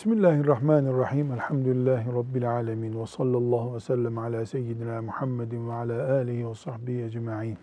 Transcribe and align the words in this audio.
Bismillahirrahmanirrahim. 0.00 1.32
Elhamdülillahi 1.32 2.12
Rabbil 2.12 2.50
alemin. 2.50 3.00
Ve 3.00 3.06
sallallahu 3.06 3.74
ve 3.74 3.80
sellem 3.80 4.18
ala 4.18 4.46
seyyidina 4.46 5.02
Muhammedin 5.02 5.68
ve 5.68 5.72
ala 5.72 6.12
alihi 6.12 6.48
ve 6.48 6.54
sahbihi 6.54 7.02
ecma'in. 7.02 7.58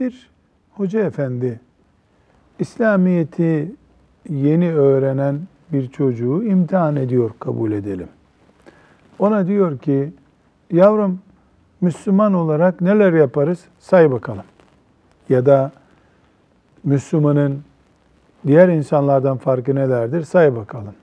Bir 0.00 0.30
hoca 0.70 1.00
efendi, 1.00 1.60
İslamiyet'i 2.58 3.72
yeni 4.28 4.74
öğrenen 4.74 5.40
bir 5.72 5.88
çocuğu 5.88 6.44
imtihan 6.44 6.96
ediyor 6.96 7.30
kabul 7.40 7.72
edelim. 7.72 8.08
Ona 9.18 9.46
diyor 9.46 9.78
ki, 9.78 10.12
yavrum 10.70 11.20
Müslüman 11.80 12.34
olarak 12.34 12.80
neler 12.80 13.12
yaparız 13.12 13.64
say 13.78 14.10
bakalım. 14.10 14.44
Ya 15.28 15.46
da 15.46 15.72
Müslümanın 16.84 17.69
diğer 18.46 18.68
insanlardan 18.68 19.36
farkı 19.36 19.74
nelerdir 19.74 20.22
say 20.22 20.56
bakalım. 20.56 20.94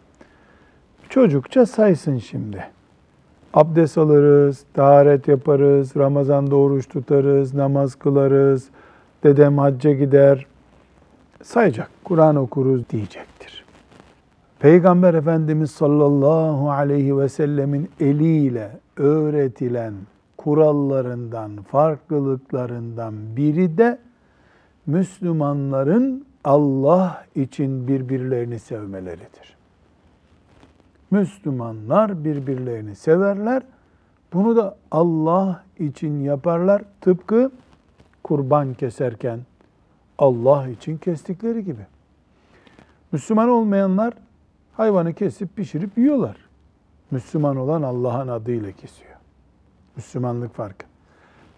Çocukça 1.09 1.65
saysın 1.65 2.17
şimdi. 2.17 2.67
Abdest 3.53 3.97
alırız, 3.97 4.63
taharet 4.73 5.27
yaparız, 5.27 5.95
Ramazan'da 5.97 6.55
oruç 6.55 6.89
tutarız, 6.89 7.53
namaz 7.53 7.95
kılarız, 7.95 8.69
dedem 9.23 9.57
hacca 9.57 9.93
gider. 9.93 10.45
Sayacak, 11.43 11.89
Kur'an 12.03 12.35
okuruz 12.35 12.89
diyecektir. 12.89 13.65
Peygamber 14.59 15.13
Efendimiz 15.13 15.71
sallallahu 15.71 16.71
aleyhi 16.71 17.17
ve 17.17 17.29
sellemin 17.29 17.89
eliyle 17.99 18.71
öğretilen 18.97 19.93
kurallarından, 20.37 21.51
farklılıklarından 21.71 23.13
biri 23.35 23.77
de 23.77 23.99
Müslümanların 24.85 26.25
Allah 26.47 27.25
için 27.35 27.87
birbirlerini 27.87 28.59
sevmeleridir. 28.59 29.57
Müslümanlar 31.11 32.23
birbirlerini 32.23 32.95
severler. 32.95 33.63
Bunu 34.33 34.55
da 34.55 34.77
Allah 34.91 35.63
için 35.79 36.19
yaparlar. 36.19 36.83
Tıpkı 37.01 37.51
kurban 38.23 38.73
keserken 38.73 39.39
Allah 40.17 40.67
için 40.67 40.97
kestikleri 40.97 41.65
gibi. 41.65 41.85
Müslüman 43.11 43.49
olmayanlar 43.49 44.13
hayvanı 44.73 45.13
kesip 45.13 45.55
pişirip 45.55 45.97
yiyorlar. 45.97 46.37
Müslüman 47.11 47.57
olan 47.57 47.81
Allah'ın 47.81 48.27
adıyla 48.27 48.71
kesiyor. 48.71 49.15
Müslümanlık 49.95 50.55
farkı. 50.55 50.85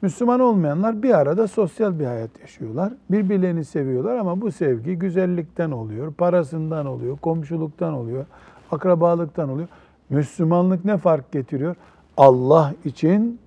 Müslüman 0.02 0.40
olmayanlar 0.40 1.04
bir 1.04 1.18
arada 1.18 1.48
sosyal 1.48 2.00
bir 2.00 2.06
hayat 2.06 2.40
yaşıyorlar. 2.42 2.94
Birbirlerini 3.12 3.66
seviyorlar 3.66 4.16
ama 4.16 4.42
bu 4.42 4.52
sevgi 4.52 4.96
güzellikten 4.96 5.72
oluyor, 5.72 6.14
parasından 6.14 6.86
oluyor, 6.86 7.18
komşuluktan 7.18 7.94
oluyor, 7.94 8.26
akrabalıktan 8.72 9.50
oluyor. 9.50 9.68
Müslümanlık 10.10 10.86
ne 10.86 10.98
fark 10.98 11.32
getiriyor? 11.32 11.76
Allah 12.18 12.74
için 12.86 13.40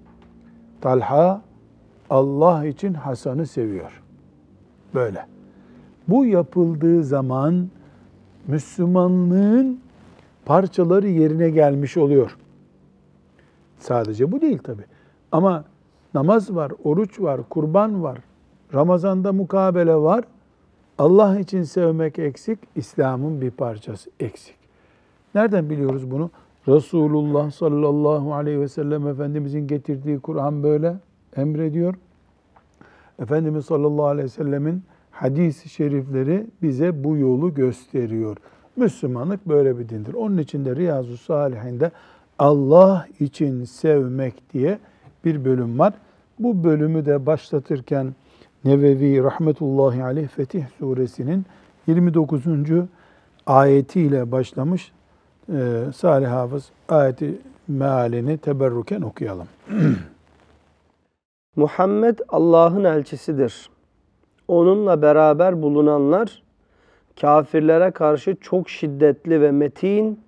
Talha, 0.80 1.42
Allah 2.10 2.66
için 2.66 2.94
Hasan'ı 2.94 3.46
seviyor. 3.46 4.02
Böyle. 4.94 5.26
Bu 6.08 6.26
yapıldığı 6.26 7.04
zaman 7.04 7.68
Müslümanlığın 8.48 9.80
parçaları 10.44 11.08
yerine 11.08 11.50
gelmiş 11.50 11.96
oluyor. 11.96 12.36
Sadece 13.78 14.32
bu 14.32 14.40
değil 14.40 14.58
tabi. 14.58 14.82
Ama 15.32 15.64
namaz 16.14 16.54
var, 16.54 16.72
oruç 16.84 17.20
var, 17.20 17.40
kurban 17.48 18.02
var, 18.02 18.18
Ramazan'da 18.74 19.32
mukabele 19.32 19.96
var. 19.96 20.24
Allah 20.98 21.38
için 21.38 21.62
sevmek 21.62 22.18
eksik, 22.18 22.58
İslam'ın 22.76 23.40
bir 23.40 23.50
parçası 23.50 24.10
eksik. 24.20 24.54
Nereden 25.34 25.70
biliyoruz 25.70 26.10
bunu? 26.10 26.30
Resulullah 26.68 27.50
sallallahu 27.50 28.34
aleyhi 28.34 28.60
ve 28.60 28.68
sellem 28.68 29.06
Efendimizin 29.06 29.66
getirdiği 29.66 30.20
Kur'an 30.20 30.62
böyle 30.62 30.96
emrediyor. 31.36 31.94
Efendimiz 33.18 33.64
sallallahu 33.64 34.06
aleyhi 34.06 34.24
ve 34.24 34.28
sellemin 34.28 34.82
hadis-i 35.10 35.68
şerifleri 35.68 36.46
bize 36.62 37.04
bu 37.04 37.16
yolu 37.16 37.54
gösteriyor. 37.54 38.36
Müslümanlık 38.76 39.48
böyle 39.48 39.78
bir 39.78 39.88
dindir. 39.88 40.14
Onun 40.14 40.38
için 40.38 40.64
de 40.64 40.76
Riyazu 40.76 41.16
Salihinde 41.16 41.90
Allah 42.38 43.06
için 43.20 43.64
sevmek 43.64 44.52
diye 44.52 44.78
bir 45.24 45.44
bölüm 45.44 45.78
var. 45.78 45.94
Bu 46.38 46.64
bölümü 46.64 47.06
de 47.06 47.26
başlatırken 47.26 48.14
Nevevi 48.64 49.22
rahmetullahi 49.22 50.04
aleyh 50.04 50.28
Fetih 50.28 50.64
suresinin 50.78 51.46
29. 51.86 52.42
ayetiyle 53.46 54.32
başlamış. 54.32 54.92
Ee, 55.52 55.84
Salih 55.96 56.28
Hafız 56.28 56.70
ayeti 56.88 57.38
mealini 57.68 58.38
teberruken 58.38 59.02
okuyalım. 59.02 59.46
Muhammed 61.56 62.18
Allah'ın 62.28 62.84
elçisidir. 62.84 63.70
Onunla 64.48 65.02
beraber 65.02 65.62
bulunanlar 65.62 66.42
kafirlere 67.20 67.90
karşı 67.90 68.36
çok 68.40 68.70
şiddetli 68.70 69.40
ve 69.40 69.50
metin, 69.50 70.20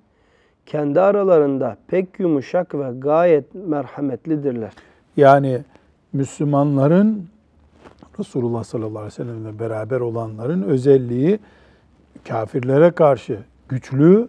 kendi 0.67 1.01
aralarında 1.01 1.77
pek 1.87 2.21
yumuşak 2.21 2.75
ve 2.75 2.93
gayet 2.99 3.55
merhametlidirler. 3.55 4.73
Yani 5.17 5.63
Müslümanların 6.13 7.27
Resulullah 8.19 8.65
sallallahu 8.65 8.99
aleyhi 8.99 9.07
ve 9.07 9.11
sellemle 9.11 9.59
beraber 9.59 10.01
olanların 10.01 10.63
özelliği 10.63 11.39
kafirlere 12.29 12.91
karşı 12.91 13.39
güçlü 13.69 14.29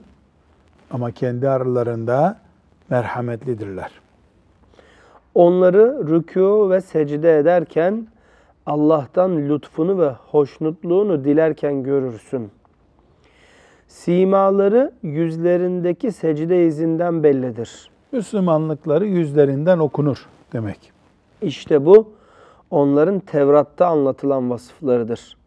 ama 0.92 1.12
kendi 1.12 1.50
aralarında 1.50 2.40
merhametlidirler. 2.90 3.92
Onları 5.36 5.80
rükû 5.82 6.70
ve 6.70 6.82
secde 6.82 7.38
ederken 7.38 8.08
Allah'tan 8.66 9.50
lütfunu 9.50 10.00
ve 10.00 10.10
hoşnutluğunu 10.10 11.24
dilerken 11.24 11.84
görürsün. 11.84 12.52
Simaları 14.06 14.92
yüzlerindeki 15.04 16.12
secde 16.12 16.66
izinden 16.66 17.24
bellidir. 17.24 17.90
Müslümanlıkları 18.12 19.06
yüzlerinden 19.06 19.80
okunur 19.80 20.26
demek. 20.54 20.92
İşte 21.42 21.86
bu 21.86 22.14
onların 22.72 23.20
Tevrat'ta 23.20 23.88
anlatılan 23.88 24.50
vasıflarıdır. 24.50 25.38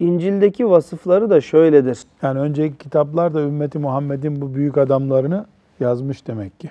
İncil'deki 0.00 0.70
vasıfları 0.70 1.30
da 1.30 1.40
şöyledir. 1.40 1.98
Yani 2.22 2.40
önceki 2.40 2.78
kitaplar 2.78 3.34
da 3.34 3.40
ümmeti 3.40 3.78
Muhammed'in 3.78 4.40
bu 4.40 4.54
büyük 4.54 4.78
adamlarını 4.78 5.46
yazmış 5.80 6.26
demek 6.26 6.60
ki. 6.60 6.70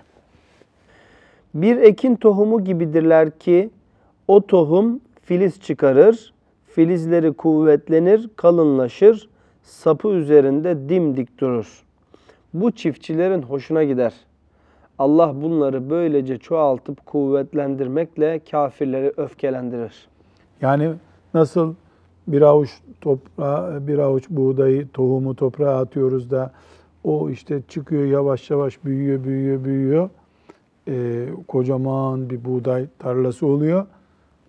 Bir 1.54 1.78
ekin 1.78 2.16
tohumu 2.16 2.64
gibidirler 2.64 3.40
ki 3.40 3.70
o 4.28 4.42
tohum 4.42 5.00
filiz 5.22 5.62
çıkarır, 5.62 6.34
filizleri 6.68 7.34
kuvvetlenir, 7.34 8.30
kalınlaşır, 8.36 9.30
sapı 9.66 10.08
üzerinde 10.08 10.90
dimdik 10.90 11.40
durur. 11.40 11.84
Bu 12.54 12.72
çiftçilerin 12.72 13.42
hoşuna 13.42 13.84
gider. 13.84 14.14
Allah 15.00 15.42
bunları 15.42 15.90
böylece 15.90 16.38
çoğaltıp 16.38 17.06
kuvvetlendirmekle 17.06 18.40
kafirleri 18.52 19.14
öfkelendirir. 19.18 20.08
Yani 20.62 20.94
nasıl 21.34 21.74
bir 22.28 22.42
avuç 22.42 22.70
toprağı, 23.02 23.88
bir 23.88 23.98
avuç 23.98 24.30
buğdayı, 24.30 24.88
tohumu 24.88 25.36
toprağa 25.36 25.78
atıyoruz 25.80 26.32
da 26.32 26.52
o 27.04 27.30
işte 27.30 27.62
çıkıyor 27.68 28.06
yavaş 28.06 28.50
yavaş 28.50 28.86
büyüyor, 28.86 29.24
büyüyor, 29.24 29.64
büyüyor. 29.64 30.10
Ee, 30.88 31.26
kocaman 31.48 32.30
bir 32.30 32.46
buğday 32.46 32.86
tarlası 33.00 33.48
oluyor. 33.48 33.86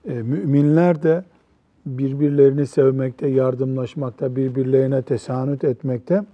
Ee, 0.08 0.12
müminler 0.12 1.02
de 1.02 1.24
birbirlerini 1.86 2.66
sevmekte, 2.66 3.28
yardımlaşmakta, 3.28 4.36
birbirlerine 4.36 5.02
tesanüt 5.02 5.64
etmekte 5.64 6.24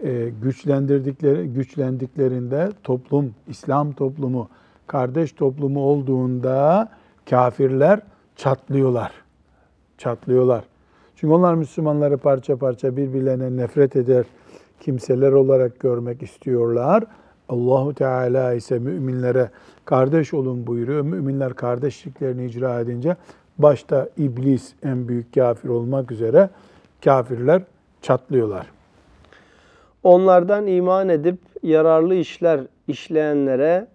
e, 0.00 0.28
güçlendirdikleri 0.42 1.48
güçlendiklerinde 1.48 2.70
toplum, 2.84 3.34
İslam 3.48 3.92
toplumu, 3.92 4.48
kardeş 4.86 5.32
toplumu 5.32 5.80
olduğunda 5.80 6.88
kafirler 7.30 8.00
çatlıyorlar. 8.36 9.12
Çatlıyorlar. 9.98 10.64
Çünkü 11.16 11.34
onlar 11.34 11.54
Müslümanları 11.54 12.16
parça 12.16 12.56
parça 12.56 12.96
birbirlerine 12.96 13.56
nefret 13.56 13.96
eder 13.96 14.24
kimseler 14.80 15.32
olarak 15.32 15.80
görmek 15.80 16.22
istiyorlar. 16.22 17.04
Allahu 17.48 17.94
Teala 17.94 18.52
ise 18.52 18.78
müminlere 18.78 19.50
kardeş 19.84 20.34
olun 20.34 20.66
buyuruyor. 20.66 21.00
Müminler 21.02 21.54
kardeşliklerini 21.54 22.46
icra 22.46 22.80
edince 22.80 23.16
başta 23.58 24.08
iblis 24.16 24.72
en 24.82 25.08
büyük 25.08 25.34
kafir 25.34 25.68
olmak 25.68 26.12
üzere 26.12 26.50
kafirler 27.04 27.62
çatlıyorlar. 28.02 28.66
Onlardan 30.02 30.66
iman 30.66 31.08
edip 31.08 31.38
yararlı 31.62 32.14
işler 32.14 32.60
işleyenlere 32.88 33.86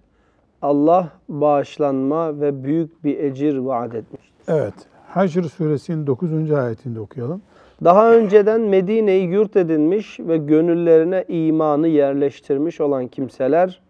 Allah 0.61 1.09
bağışlanma 1.29 2.41
ve 2.41 2.63
büyük 2.63 3.03
bir 3.03 3.19
ecir 3.19 3.57
vaat 3.57 3.95
etmiştir. 3.95 4.31
Evet. 4.47 4.73
Haşr 5.07 5.43
suresinin 5.43 6.07
9. 6.07 6.51
ayetinde 6.51 6.99
okuyalım. 6.99 7.41
Daha 7.83 8.13
önceden 8.13 8.61
Medine'yi 8.61 9.27
yurt 9.27 9.55
edinmiş 9.55 10.19
ve 10.19 10.37
gönüllerine 10.37 11.25
imanı 11.27 11.87
yerleştirmiş 11.87 12.81
olan 12.81 13.07
kimseler 13.07 13.81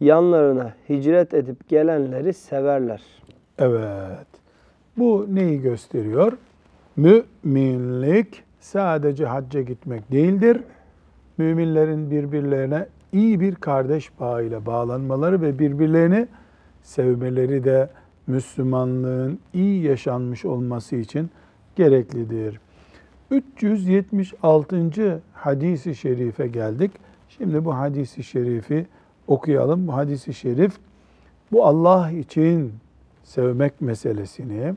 yanlarına 0.00 0.72
hicret 0.88 1.34
edip 1.34 1.68
gelenleri 1.68 2.32
severler. 2.34 3.02
Evet. 3.58 4.37
Bu 4.98 5.26
neyi 5.30 5.60
gösteriyor? 5.60 6.32
Müminlik 6.96 8.42
sadece 8.60 9.26
hacca 9.26 9.62
gitmek 9.62 10.12
değildir. 10.12 10.60
Müminlerin 11.38 12.10
birbirlerine 12.10 12.86
iyi 13.12 13.40
bir 13.40 13.54
kardeş 13.54 14.20
bağıyla 14.20 14.66
bağlanmaları 14.66 15.42
ve 15.42 15.58
birbirlerini 15.58 16.28
sevmeleri 16.82 17.64
de 17.64 17.90
Müslümanlığın 18.26 19.38
iyi 19.54 19.82
yaşanmış 19.82 20.44
olması 20.44 20.96
için 20.96 21.30
gereklidir. 21.76 22.60
376. 23.30 25.22
hadisi 25.32 25.94
şerife 25.94 26.46
geldik. 26.46 26.90
Şimdi 27.28 27.64
bu 27.64 27.76
hadisi 27.76 28.22
şerifi 28.22 28.86
okuyalım. 29.26 29.88
Bu 29.88 29.94
hadisi 29.94 30.34
şerif 30.34 30.72
bu 31.52 31.66
Allah 31.66 32.10
için 32.10 32.72
sevmek 33.24 33.80
meselesini 33.80 34.74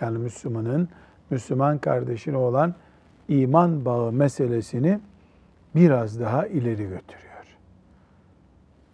yani 0.00 0.18
Müslümanın 0.18 0.88
Müslüman 1.30 1.78
kardeşine 1.78 2.36
olan 2.36 2.74
iman 3.28 3.84
bağı 3.84 4.12
meselesini 4.12 5.00
biraz 5.74 6.20
daha 6.20 6.46
ileri 6.46 6.82
götürüyor. 6.82 7.28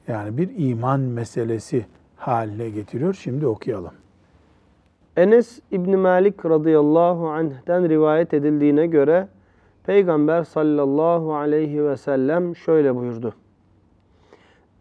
Yani 0.09 0.39
bir 0.39 0.51
iman 0.57 1.01
meselesi 1.01 1.87
haline 2.17 2.71
getiriyor. 2.71 3.15
Şimdi 3.15 3.47
okuyalım. 3.47 3.95
Enes 5.17 5.61
İbni 5.71 5.97
Malik 5.97 6.47
radıyallahu 6.47 7.29
anh'den 7.29 7.89
rivayet 7.89 8.35
edildiğine 8.35 8.87
göre 8.87 9.29
Peygamber 9.87 10.45
sallallahu 10.45 11.35
aleyhi 11.35 11.85
ve 11.85 11.97
sellem 11.97 12.57
şöyle 12.57 12.97
buyurdu. 12.97 13.35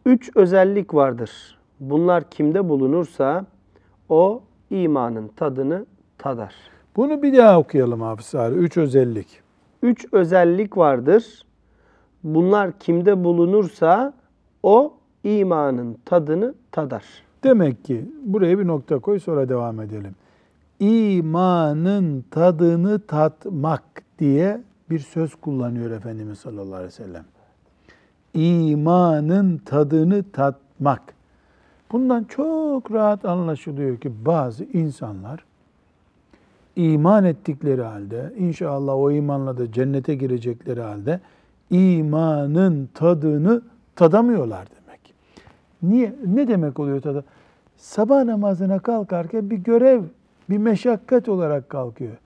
Üç 0.05 0.31
özellik 0.35 0.93
vardır. 0.93 1.59
Bunlar 1.79 2.29
kimde 2.29 2.69
bulunursa 2.69 3.45
o 4.09 4.41
imanın 4.69 5.27
tadını 5.27 5.85
tadar. 6.23 6.53
Bunu 6.95 7.23
bir 7.23 7.37
daha 7.37 7.59
okuyalım 7.59 8.01
Hafız 8.01 8.35
abi. 8.35 8.55
Üç 8.55 8.77
özellik. 8.77 9.27
Üç 9.81 10.05
özellik 10.11 10.77
vardır. 10.77 11.45
Bunlar 12.23 12.79
kimde 12.79 13.23
bulunursa 13.23 14.13
o 14.63 14.93
imanın 15.23 15.97
tadını 16.05 16.53
tadar. 16.71 17.03
Demek 17.43 17.85
ki 17.85 18.05
buraya 18.23 18.59
bir 18.59 18.67
nokta 18.67 18.99
koy 18.99 19.19
sonra 19.19 19.49
devam 19.49 19.81
edelim. 19.81 20.15
İmanın 20.79 22.25
tadını 22.31 22.99
tatmak 22.99 23.83
diye 24.19 24.61
bir 24.89 24.99
söz 24.99 25.35
kullanıyor 25.35 25.91
Efendimiz 25.91 26.39
sallallahu 26.39 26.75
aleyhi 26.75 26.87
ve 26.87 26.91
sellem. 26.91 27.25
İmanın 28.33 29.57
tadını 29.57 30.23
tatmak. 30.31 31.01
Bundan 31.91 32.23
çok 32.23 32.91
rahat 32.91 33.25
anlaşılıyor 33.25 33.97
ki 33.97 34.25
bazı 34.25 34.63
insanlar 34.63 35.45
iman 36.75 37.23
ettikleri 37.23 37.81
halde, 37.81 38.33
inşallah 38.37 38.95
o 38.95 39.11
imanla 39.11 39.57
da 39.57 39.71
cennete 39.71 40.15
girecekleri 40.15 40.81
halde 40.81 41.19
imanın 41.69 42.89
tadını 42.93 43.61
tadamıyorlar 43.95 44.67
demek. 44.75 45.13
Niye? 45.83 46.15
Ne 46.25 46.47
demek 46.47 46.79
oluyor 46.79 47.01
tadı? 47.01 47.25
Sabah 47.77 48.23
namazına 48.23 48.79
kalkarken 48.79 49.49
bir 49.49 49.57
görev, 49.57 50.03
bir 50.49 50.57
meşakkat 50.57 51.29
olarak 51.29 51.69
kalkıyor. 51.69 52.17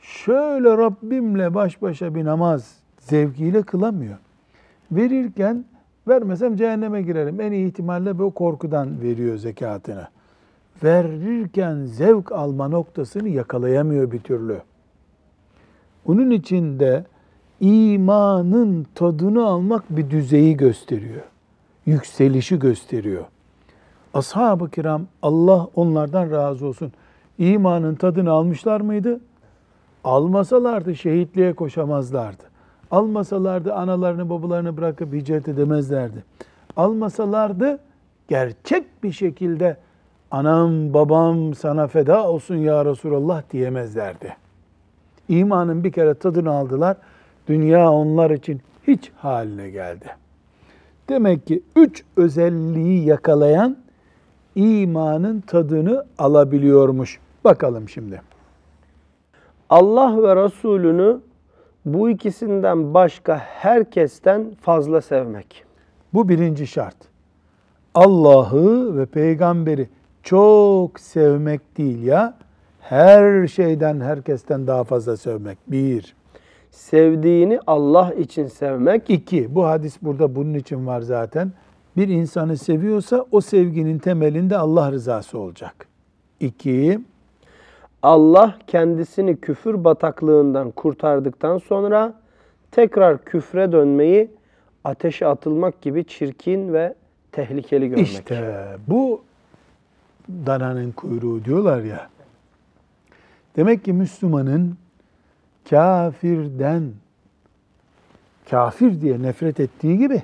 Şöyle 0.00 0.68
Rabbimle 0.68 1.54
baş 1.54 1.82
başa 1.82 2.14
bir 2.14 2.24
namaz 2.24 2.78
zevkiyle 2.98 3.62
kılamıyor. 3.62 4.16
Verirken 4.92 5.64
vermesem 6.08 6.56
cehenneme 6.56 7.02
girerim. 7.02 7.40
En 7.40 7.52
iyi 7.52 7.66
ihtimalle 7.66 8.18
bu 8.18 8.30
korkudan 8.34 9.00
veriyor 9.00 9.36
zekatını. 9.36 10.06
Verirken 10.82 11.84
zevk 11.84 12.32
alma 12.32 12.68
noktasını 12.68 13.28
yakalayamıyor 13.28 14.12
bir 14.12 14.20
türlü. 14.20 14.60
Onun 16.06 16.30
için 16.30 16.80
de 16.80 17.04
imanın 17.60 18.86
tadını 18.94 19.46
almak 19.46 19.84
bir 19.90 20.10
düzeyi 20.10 20.56
gösteriyor. 20.56 21.22
Yükselişi 21.86 22.58
gösteriyor. 22.58 23.24
Ashab-ı 24.14 24.70
kiram 24.70 25.02
Allah 25.22 25.68
onlardan 25.74 26.30
razı 26.30 26.66
olsun. 26.66 26.92
İmanın 27.38 27.94
tadını 27.94 28.30
almışlar 28.30 28.80
mıydı? 28.80 29.20
Almasalardı 30.04 30.96
şehitliğe 30.96 31.52
koşamazlardı. 31.52 32.42
Almasalardı 32.90 33.74
analarını 33.74 34.30
babalarını 34.30 34.76
bırakıp 34.76 35.14
hicret 35.14 35.48
edemezlerdi. 35.48 36.24
Almasalardı 36.76 37.78
gerçek 38.28 39.02
bir 39.02 39.12
şekilde 39.12 39.76
anam 40.34 40.94
babam 40.94 41.54
sana 41.54 41.86
feda 41.86 42.28
olsun 42.28 42.56
ya 42.56 42.84
Resulallah 42.84 43.42
diyemezlerdi. 43.50 44.36
İmanın 45.28 45.84
bir 45.84 45.92
kere 45.92 46.14
tadını 46.14 46.50
aldılar. 46.50 46.96
Dünya 47.48 47.90
onlar 47.90 48.30
için 48.30 48.60
hiç 48.86 49.12
haline 49.16 49.70
geldi. 49.70 50.06
Demek 51.08 51.46
ki 51.46 51.62
üç 51.76 52.04
özelliği 52.16 53.04
yakalayan 53.04 53.76
imanın 54.54 55.40
tadını 55.40 56.04
alabiliyormuş. 56.18 57.18
Bakalım 57.44 57.88
şimdi. 57.88 58.22
Allah 59.70 60.22
ve 60.22 60.44
Resulünü 60.44 61.20
bu 61.84 62.10
ikisinden 62.10 62.94
başka 62.94 63.38
herkesten 63.38 64.54
fazla 64.60 65.00
sevmek. 65.00 65.64
Bu 66.14 66.28
birinci 66.28 66.66
şart. 66.66 66.96
Allah'ı 67.94 68.98
ve 68.98 69.06
peygamberi 69.06 69.88
çok 70.24 71.00
sevmek 71.00 71.78
değil 71.78 72.02
ya, 72.02 72.34
her 72.80 73.46
şeyden, 73.46 74.00
herkesten 74.00 74.66
daha 74.66 74.84
fazla 74.84 75.16
sevmek. 75.16 75.58
Bir. 75.66 76.16
Sevdiğini 76.70 77.60
Allah 77.66 78.12
için 78.14 78.46
sevmek. 78.46 79.10
İki, 79.10 79.54
bu 79.54 79.66
hadis 79.66 80.02
burada 80.02 80.36
bunun 80.36 80.54
için 80.54 80.86
var 80.86 81.00
zaten. 81.00 81.52
Bir 81.96 82.08
insanı 82.08 82.56
seviyorsa 82.56 83.26
o 83.32 83.40
sevginin 83.40 83.98
temelinde 83.98 84.56
Allah 84.56 84.92
rızası 84.92 85.38
olacak. 85.38 85.86
İki, 86.40 87.00
Allah 88.02 88.58
kendisini 88.66 89.36
küfür 89.36 89.84
bataklığından 89.84 90.70
kurtardıktan 90.70 91.58
sonra 91.58 92.14
tekrar 92.70 93.24
küfre 93.24 93.72
dönmeyi 93.72 94.30
ateşe 94.84 95.26
atılmak 95.26 95.82
gibi 95.82 96.04
çirkin 96.04 96.72
ve 96.72 96.94
tehlikeli 97.32 97.88
görmek. 97.88 98.06
İşte 98.06 98.66
bu 98.88 99.22
dananın 100.28 100.92
kuyruğu 100.92 101.44
diyorlar 101.44 101.82
ya. 101.82 102.08
Demek 103.56 103.84
ki 103.84 103.92
Müslümanın 103.92 104.76
kafirden 105.70 106.92
kafir 108.50 109.00
diye 109.00 109.22
nefret 109.22 109.60
ettiği 109.60 109.98
gibi 109.98 110.22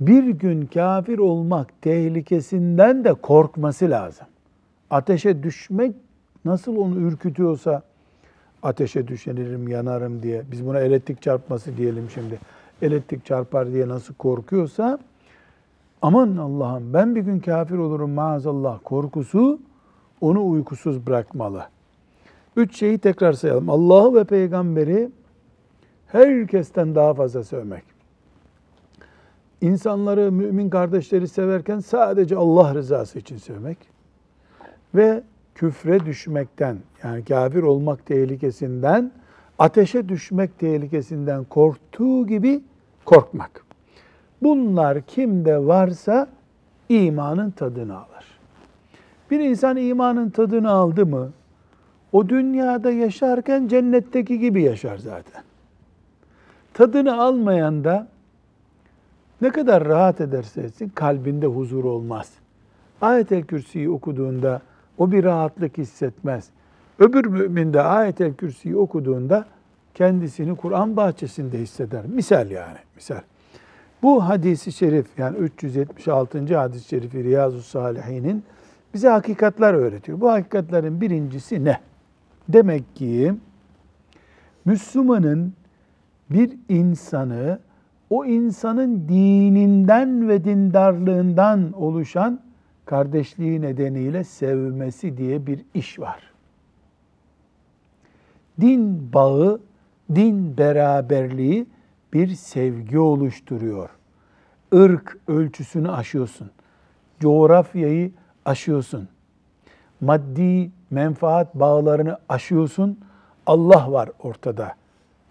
bir 0.00 0.28
gün 0.28 0.66
kafir 0.66 1.18
olmak 1.18 1.82
tehlikesinden 1.82 3.04
de 3.04 3.14
korkması 3.14 3.90
lazım. 3.90 4.26
Ateşe 4.90 5.42
düşmek 5.42 5.96
nasıl 6.44 6.76
onu 6.76 6.96
ürkütüyorsa 6.96 7.82
ateşe 8.62 9.08
düşenirim, 9.08 9.68
yanarım 9.68 10.22
diye 10.22 10.42
biz 10.50 10.66
buna 10.66 10.80
elektrik 10.80 11.22
çarpması 11.22 11.76
diyelim 11.76 12.10
şimdi. 12.14 12.38
Elektrik 12.82 13.24
çarpar 13.24 13.72
diye 13.72 13.88
nasıl 13.88 14.14
korkuyorsa 14.14 14.98
aman 16.04 16.36
Allah'ım 16.36 16.94
ben 16.94 17.14
bir 17.14 17.20
gün 17.20 17.40
kafir 17.40 17.78
olurum 17.78 18.10
maazallah 18.10 18.78
korkusu 18.84 19.58
onu 20.20 20.46
uykusuz 20.48 21.06
bırakmalı. 21.06 21.66
Üç 22.56 22.78
şeyi 22.78 22.98
tekrar 22.98 23.32
sayalım. 23.32 23.70
Allah'ı 23.70 24.14
ve 24.14 24.24
peygamberi 24.24 25.10
herkesten 26.06 26.94
daha 26.94 27.14
fazla 27.14 27.44
sevmek. 27.44 27.82
İnsanları, 29.60 30.32
mümin 30.32 30.70
kardeşleri 30.70 31.28
severken 31.28 31.78
sadece 31.78 32.36
Allah 32.36 32.74
rızası 32.74 33.18
için 33.18 33.36
sevmek. 33.36 33.78
Ve 34.94 35.22
küfre 35.54 36.06
düşmekten, 36.06 36.76
yani 37.02 37.24
kafir 37.24 37.62
olmak 37.62 38.06
tehlikesinden, 38.06 39.12
ateşe 39.58 40.08
düşmek 40.08 40.58
tehlikesinden 40.58 41.44
korktuğu 41.44 42.26
gibi 42.26 42.62
korkmak. 43.04 43.63
Bunlar 44.44 45.00
kimde 45.00 45.66
varsa 45.66 46.28
imanın 46.88 47.50
tadını 47.50 47.96
alır. 47.96 48.24
Bir 49.30 49.40
insan 49.40 49.76
imanın 49.76 50.30
tadını 50.30 50.70
aldı 50.70 51.06
mı, 51.06 51.30
o 52.12 52.28
dünyada 52.28 52.90
yaşarken 52.90 53.68
cennetteki 53.68 54.38
gibi 54.38 54.62
yaşar 54.62 54.98
zaten. 54.98 55.42
Tadını 56.74 57.22
almayan 57.22 57.84
da 57.84 58.06
ne 59.40 59.50
kadar 59.50 59.84
rahat 59.84 60.20
ederse 60.20 60.60
etsin 60.60 60.88
kalbinde 60.88 61.46
huzur 61.46 61.84
olmaz. 61.84 62.30
Ayet-el 63.00 63.42
Kürsi'yi 63.42 63.90
okuduğunda 63.90 64.60
o 64.98 65.12
bir 65.12 65.24
rahatlık 65.24 65.78
hissetmez. 65.78 66.48
Öbür 66.98 67.26
mümin 67.26 67.72
de 67.72 67.82
Ayet-el 67.82 68.34
Kürsi'yi 68.34 68.76
okuduğunda 68.76 69.44
kendisini 69.94 70.56
Kur'an 70.56 70.96
bahçesinde 70.96 71.58
hisseder. 71.58 72.06
Misal 72.06 72.50
yani, 72.50 72.78
misal. 72.96 73.20
Bu 74.04 74.28
hadisi 74.28 74.72
şerif 74.72 75.18
yani 75.18 75.36
376. 75.36 76.56
hadis-i 76.56 76.88
şerifi 76.88 77.24
Riyazu 77.24 77.62
Salihin'in 77.62 78.44
bize 78.94 79.08
hakikatler 79.08 79.74
öğretiyor. 79.74 80.20
Bu 80.20 80.30
hakikatlerin 80.30 81.00
birincisi 81.00 81.64
ne? 81.64 81.80
Demek 82.48 82.96
ki 82.96 83.34
Müslümanın 84.64 85.52
bir 86.30 86.52
insanı 86.68 87.58
o 88.10 88.24
insanın 88.24 89.08
dininden 89.08 90.28
ve 90.28 90.44
dindarlığından 90.44 91.72
oluşan 91.72 92.40
kardeşliği 92.84 93.60
nedeniyle 93.60 94.24
sevmesi 94.24 95.16
diye 95.16 95.46
bir 95.46 95.64
iş 95.74 96.00
var. 96.00 96.32
Din 98.60 99.12
bağı, 99.12 99.60
din 100.14 100.56
beraberliği 100.58 101.66
bir 102.14 102.28
sevgi 102.28 102.98
oluşturuyor. 102.98 103.90
Irk 104.72 105.16
ölçüsünü 105.28 105.90
aşıyorsun. 105.90 106.50
Coğrafyayı 107.20 108.12
aşıyorsun. 108.44 109.08
Maddi 110.00 110.70
menfaat 110.90 111.54
bağlarını 111.54 112.18
aşıyorsun. 112.28 112.98
Allah 113.46 113.92
var 113.92 114.10
ortada. 114.22 114.74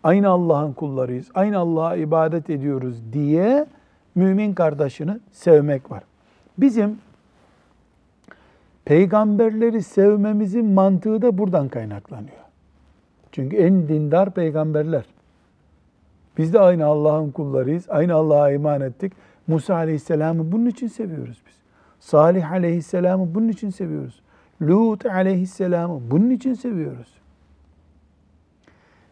Aynı 0.03 0.29
Allah'ın 0.29 0.73
kullarıyız. 0.73 1.29
Aynı 1.33 1.57
Allah'a 1.57 1.95
ibadet 1.95 2.49
ediyoruz 2.49 3.13
diye 3.13 3.65
mümin 4.15 4.53
kardeşini 4.53 5.19
sevmek 5.31 5.91
var. 5.91 6.03
Bizim 6.57 6.97
peygamberleri 8.85 9.83
sevmemizin 9.83 10.65
mantığı 10.65 11.21
da 11.21 11.37
buradan 11.37 11.67
kaynaklanıyor. 11.67 12.43
Çünkü 13.31 13.57
en 13.57 13.87
dindar 13.87 14.31
peygamberler. 14.31 15.05
Biz 16.37 16.53
de 16.53 16.59
aynı 16.59 16.85
Allah'ın 16.85 17.31
kullarıyız. 17.31 17.85
Aynı 17.89 18.13
Allah'a 18.13 18.51
iman 18.51 18.81
ettik. 18.81 19.13
Musa 19.47 19.75
Aleyhisselam'ı 19.75 20.51
bunun 20.51 20.65
için 20.65 20.87
seviyoruz 20.87 21.41
biz. 21.47 21.55
Salih 21.99 22.51
Aleyhisselam'ı 22.51 23.35
bunun 23.35 23.47
için 23.47 23.69
seviyoruz. 23.69 24.21
Lut 24.61 25.05
Aleyhisselam'ı 25.05 26.01
bunun 26.11 26.29
için 26.29 26.53
seviyoruz. 26.53 27.13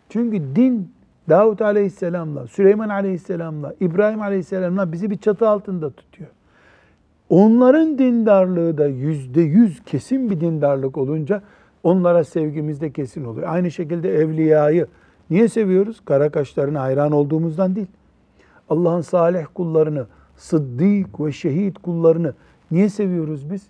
Çünkü 0.09 0.55
din 0.55 0.91
Davud 1.29 1.59
Aleyhisselam'la, 1.59 2.47
Süleyman 2.47 2.89
Aleyhisselam'la, 2.89 3.73
İbrahim 3.79 4.21
Aleyhisselam'la 4.21 4.91
bizi 4.91 5.09
bir 5.09 5.17
çatı 5.17 5.49
altında 5.49 5.89
tutuyor. 5.89 6.29
Onların 7.29 7.97
dindarlığı 7.97 8.77
da 8.77 8.87
yüzde 8.87 9.41
yüz 9.41 9.83
kesin 9.83 10.29
bir 10.29 10.41
dindarlık 10.41 10.97
olunca 10.97 11.41
onlara 11.83 12.23
sevgimiz 12.23 12.81
de 12.81 12.91
kesin 12.91 13.25
oluyor. 13.25 13.47
Aynı 13.49 13.71
şekilde 13.71 14.15
evliyayı 14.15 14.87
niye 15.31 15.47
seviyoruz? 15.47 16.01
Kara 16.05 16.29
kaşlarına 16.29 16.81
hayran 16.81 17.11
olduğumuzdan 17.11 17.75
değil. 17.75 17.88
Allah'ın 18.69 19.01
salih 19.01 19.45
kullarını, 19.53 20.05
sıddık 20.38 21.19
ve 21.19 21.31
şehit 21.31 21.79
kullarını 21.79 22.33
niye 22.71 22.89
seviyoruz 22.89 23.51
biz? 23.51 23.61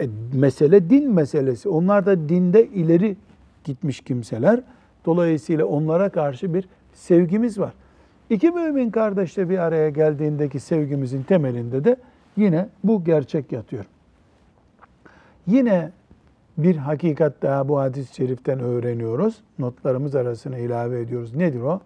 E, 0.00 0.08
mesele 0.32 0.90
din 0.90 1.10
meselesi. 1.10 1.68
Onlar 1.68 2.06
da 2.06 2.28
dinde 2.28 2.66
ileri 2.66 3.16
gitmiş 3.64 4.00
kimseler. 4.00 4.60
Dolayısıyla 5.06 5.64
onlara 5.66 6.08
karşı 6.08 6.54
bir 6.54 6.68
sevgimiz 6.94 7.58
var. 7.58 7.72
İki 8.30 8.50
mümin 8.50 8.90
kardeşle 8.90 9.50
bir 9.50 9.58
araya 9.58 9.88
geldiğindeki 9.88 10.60
sevgimizin 10.60 11.22
temelinde 11.22 11.84
de 11.84 11.96
yine 12.36 12.68
bu 12.84 13.04
gerçek 13.04 13.52
yatıyor. 13.52 13.84
Yine 15.46 15.90
bir 16.62 16.76
hakikat 16.76 17.42
daha 17.42 17.68
bu 17.68 17.80
hadis-i 17.80 18.14
şeriften 18.14 18.60
öğreniyoruz. 18.60 19.42
Notlarımız 19.58 20.14
arasına 20.14 20.58
ilave 20.58 21.00
ediyoruz. 21.00 21.34
Nedir 21.34 21.60
o? 21.60 21.80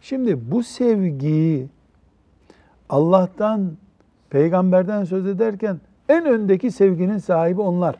Şimdi 0.00 0.50
bu 0.50 0.62
sevgiyi 0.62 1.68
Allah'tan, 2.88 3.72
peygamberden 4.30 5.04
söz 5.04 5.26
ederken 5.26 5.80
en 6.08 6.26
öndeki 6.26 6.70
sevginin 6.70 7.18
sahibi 7.18 7.60
onlar 7.60 7.96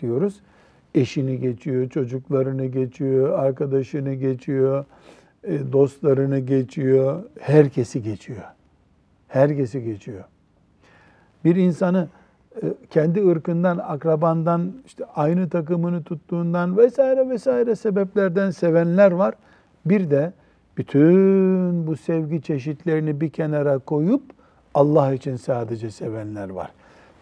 diyoruz. 0.00 0.40
Eşini 0.94 1.40
geçiyor, 1.40 1.88
çocuklarını 1.88 2.66
geçiyor, 2.66 3.38
arkadaşını 3.38 4.14
geçiyor, 4.14 4.84
e, 5.44 5.72
dostlarını 5.72 6.38
geçiyor, 6.38 7.22
herkesi 7.40 8.02
geçiyor. 8.02 8.42
Herkesi 9.28 9.84
geçiyor. 9.84 10.24
Bir 11.44 11.56
insanı 11.56 12.08
kendi 12.90 13.28
ırkından, 13.28 13.78
akrabandan, 13.78 14.72
işte 14.86 15.04
aynı 15.04 15.48
takımını 15.48 16.02
tuttuğundan 16.02 16.76
vesaire 16.76 17.28
vesaire 17.28 17.76
sebeplerden 17.76 18.50
sevenler 18.50 19.12
var. 19.12 19.34
Bir 19.86 20.10
de 20.10 20.32
bütün 20.76 21.86
bu 21.86 21.96
sevgi 21.96 22.42
çeşitlerini 22.42 23.20
bir 23.20 23.30
kenara 23.30 23.78
koyup 23.78 24.22
Allah 24.74 25.14
için 25.14 25.36
sadece 25.36 25.90
sevenler 25.90 26.50
var. 26.50 26.70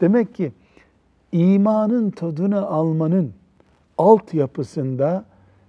Demek 0.01 0.35
ki 0.35 0.53
imanın 1.33 2.11
tadını 2.11 2.67
almanın 2.67 3.33
altyapısında 3.99 5.25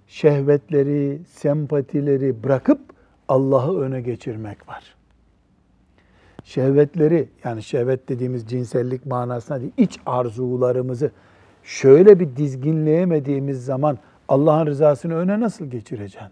şehvetleri, 0.06 1.20
sempatileri 1.26 2.42
bırakıp 2.44 2.80
Allah'ı 3.28 3.80
öne 3.80 4.00
geçirmek 4.00 4.68
var. 4.68 4.93
Şehvetleri 6.44 7.28
yani 7.44 7.62
şehvet 7.62 8.08
dediğimiz 8.08 8.46
cinsellik 8.46 9.06
manasına 9.06 9.60
değil, 9.60 9.72
iç 9.76 9.98
arzularımızı 10.06 11.10
şöyle 11.62 12.20
bir 12.20 12.36
dizginleyemediğimiz 12.36 13.64
zaman 13.64 13.98
Allah'ın 14.28 14.66
rızasını 14.66 15.14
öne 15.14 15.40
nasıl 15.40 15.64
geçireceksin? 15.64 16.30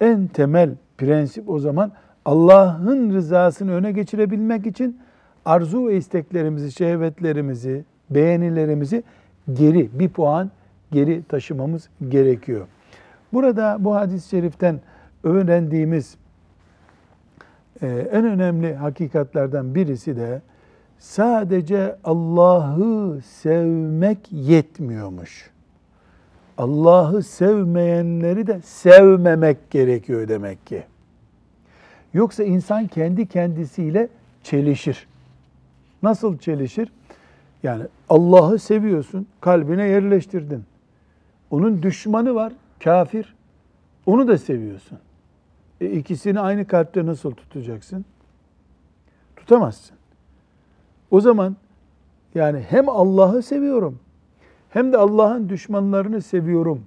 En 0.00 0.26
temel 0.26 0.74
prensip 0.98 1.50
o 1.50 1.58
zaman 1.58 1.92
Allah'ın 2.24 3.14
rızasını 3.14 3.72
öne 3.72 3.92
geçirebilmek 3.92 4.66
için 4.66 4.98
arzu 5.44 5.86
ve 5.86 5.96
isteklerimizi, 5.96 6.72
şehvetlerimizi, 6.72 7.84
beğenilerimizi 8.10 9.02
geri 9.52 9.98
bir 9.98 10.08
puan 10.08 10.50
geri 10.92 11.22
taşımamız 11.22 11.88
gerekiyor. 12.08 12.66
Burada 13.32 13.76
bu 13.80 13.94
hadis-i 13.94 14.28
şeriften 14.28 14.80
öğrendiğimiz 15.24 16.16
e, 17.82 17.86
en 17.86 18.24
önemli 18.24 18.74
hakikatlerden 18.74 19.74
birisi 19.74 20.16
de 20.16 20.42
sadece 20.98 21.96
Allah'ı 22.04 23.20
sevmek 23.20 24.18
yetmiyormuş. 24.32 25.50
Allah'ı 26.58 27.22
sevmeyenleri 27.22 28.46
de 28.46 28.60
sevmemek 28.60 29.70
gerekiyor 29.70 30.28
demek 30.28 30.66
ki. 30.66 30.82
Yoksa 32.14 32.44
insan 32.44 32.86
kendi 32.86 33.26
kendisiyle 33.26 34.08
çelişir. 34.42 35.06
Nasıl 36.02 36.38
çelişir? 36.38 36.92
Yani 37.62 37.84
Allah'ı 38.08 38.58
seviyorsun, 38.58 39.26
kalbine 39.40 39.84
yerleştirdin. 39.88 40.64
Onun 41.50 41.82
düşmanı 41.82 42.34
var, 42.34 42.52
kafir. 42.84 43.34
Onu 44.06 44.28
da 44.28 44.38
seviyorsun. 44.38 44.98
E 45.82 45.90
ikisini 45.90 46.40
aynı 46.40 46.66
kalpte 46.66 47.06
nasıl 47.06 47.30
tutacaksın? 47.30 48.04
Tutamazsın. 49.36 49.96
O 51.10 51.20
zaman 51.20 51.56
yani 52.34 52.60
hem 52.68 52.88
Allah'ı 52.88 53.42
seviyorum 53.42 53.98
hem 54.70 54.92
de 54.92 54.96
Allah'ın 54.96 55.48
düşmanlarını 55.48 56.22
seviyorum. 56.22 56.82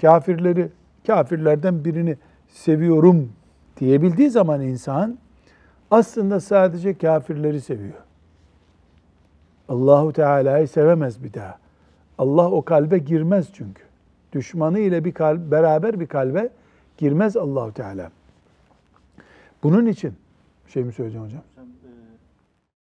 Kafirleri, 0.00 0.68
kafirlerden 1.06 1.84
birini 1.84 2.16
seviyorum 2.48 3.32
diyebildiği 3.80 4.30
zaman 4.30 4.60
insan 4.60 5.18
aslında 5.90 6.40
sadece 6.40 6.98
kafirleri 6.98 7.60
seviyor. 7.60 7.98
Allahu 9.68 10.12
Teala'yı 10.12 10.68
sevemez 10.68 11.24
bir 11.24 11.34
daha. 11.34 11.58
Allah 12.18 12.50
o 12.50 12.62
kalbe 12.62 12.98
girmez 12.98 13.48
çünkü. 13.52 13.82
Düşmanı 14.32 14.78
ile 14.78 15.04
bir 15.04 15.12
kalp 15.12 15.50
beraber 15.50 16.00
bir 16.00 16.06
kalbe 16.06 16.50
girmez 16.98 17.36
Allahu 17.36 17.72
Teala. 17.72 18.10
Bunun 19.62 19.86
için 19.86 20.14
şey 20.68 20.84
mi 20.84 20.92
söyleyeceğim 20.92 21.26
hocam? 21.26 21.42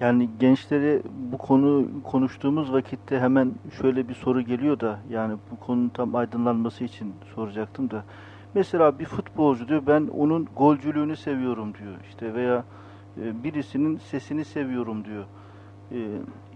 Yani 0.01 0.31
gençleri 0.41 1.03
bu 1.33 1.39
konu 1.39 1.89
konuştuğumuz 2.05 2.73
vakitte 2.73 3.21
hemen 3.21 3.53
şöyle 3.81 4.09
bir 4.09 4.15
soru 4.15 4.43
geliyor 4.43 4.81
da 4.81 4.99
yani 5.11 5.37
bu 5.51 5.67
konunun 5.67 5.89
tam 5.89 6.15
aydınlanması 6.15 6.85
için 6.85 7.13
soracaktım 7.35 7.91
da. 7.91 8.05
Mesela 8.55 8.99
bir 8.99 9.05
futbolcu 9.05 9.69
diyor 9.69 9.83
ben 9.87 10.09
onun 10.19 10.49
golcülüğünü 10.57 11.17
seviyorum 11.17 11.75
diyor 11.75 11.95
işte 12.09 12.35
veya 12.35 12.65
e, 13.23 13.45
birisinin 13.45 13.97
sesini 13.97 14.45
seviyorum 14.45 15.05
diyor. 15.05 15.25
E, 15.93 15.99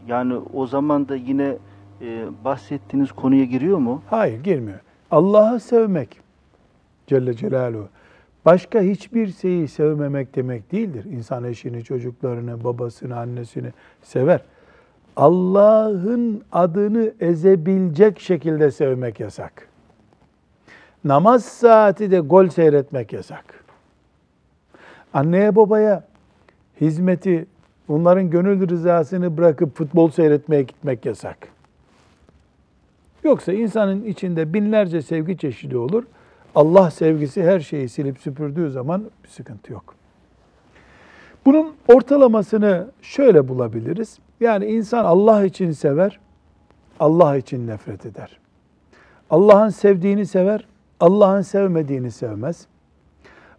yani 0.06 0.34
o 0.54 0.66
zaman 0.66 1.08
da 1.08 1.16
yine 1.16 1.56
e, 2.00 2.26
bahsettiğiniz 2.44 3.12
konuya 3.12 3.44
giriyor 3.44 3.78
mu? 3.78 4.02
Hayır 4.10 4.44
girmiyor. 4.44 4.80
Allah'ı 5.10 5.60
sevmek 5.60 6.20
Celle 7.06 7.34
Celaluhu 7.34 7.88
başka 8.46 8.80
hiçbir 8.80 9.32
şeyi 9.32 9.68
sevmemek 9.68 10.36
demek 10.36 10.72
değildir. 10.72 11.04
İnsan 11.04 11.44
eşini, 11.44 11.84
çocuklarını, 11.84 12.64
babasını, 12.64 13.18
annesini 13.18 13.72
sever. 14.02 14.40
Allah'ın 15.16 16.42
adını 16.52 17.12
ezebilecek 17.20 18.20
şekilde 18.20 18.70
sevmek 18.70 19.20
yasak. 19.20 19.68
Namaz 21.04 21.44
saati 21.44 22.10
de 22.10 22.18
gol 22.18 22.48
seyretmek 22.48 23.12
yasak. 23.12 23.64
Anneye 25.14 25.56
babaya 25.56 26.04
hizmeti, 26.80 27.46
onların 27.88 28.30
gönül 28.30 28.68
rızasını 28.68 29.36
bırakıp 29.36 29.76
futbol 29.76 30.10
seyretmeye 30.10 30.62
gitmek 30.62 31.06
yasak. 31.06 31.48
Yoksa 33.24 33.52
insanın 33.52 34.04
içinde 34.04 34.54
binlerce 34.54 35.02
sevgi 35.02 35.38
çeşidi 35.38 35.76
olur. 35.76 36.04
Allah 36.56 36.90
sevgisi 36.90 37.42
her 37.42 37.60
şeyi 37.60 37.88
silip 37.88 38.18
süpürdüğü 38.18 38.70
zaman 38.70 39.04
bir 39.24 39.28
sıkıntı 39.28 39.72
yok. 39.72 39.94
Bunun 41.46 41.74
ortalamasını 41.88 42.86
şöyle 43.02 43.48
bulabiliriz. 43.48 44.18
Yani 44.40 44.66
insan 44.66 45.04
Allah 45.04 45.44
için 45.44 45.72
sever, 45.72 46.20
Allah 47.00 47.36
için 47.36 47.66
nefret 47.66 48.06
eder. 48.06 48.38
Allah'ın 49.30 49.68
sevdiğini 49.68 50.26
sever, 50.26 50.66
Allah'ın 51.00 51.42
sevmediğini 51.42 52.10
sevmez. 52.10 52.66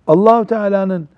Allahu 0.07 0.45
Teala'nın 0.45 1.09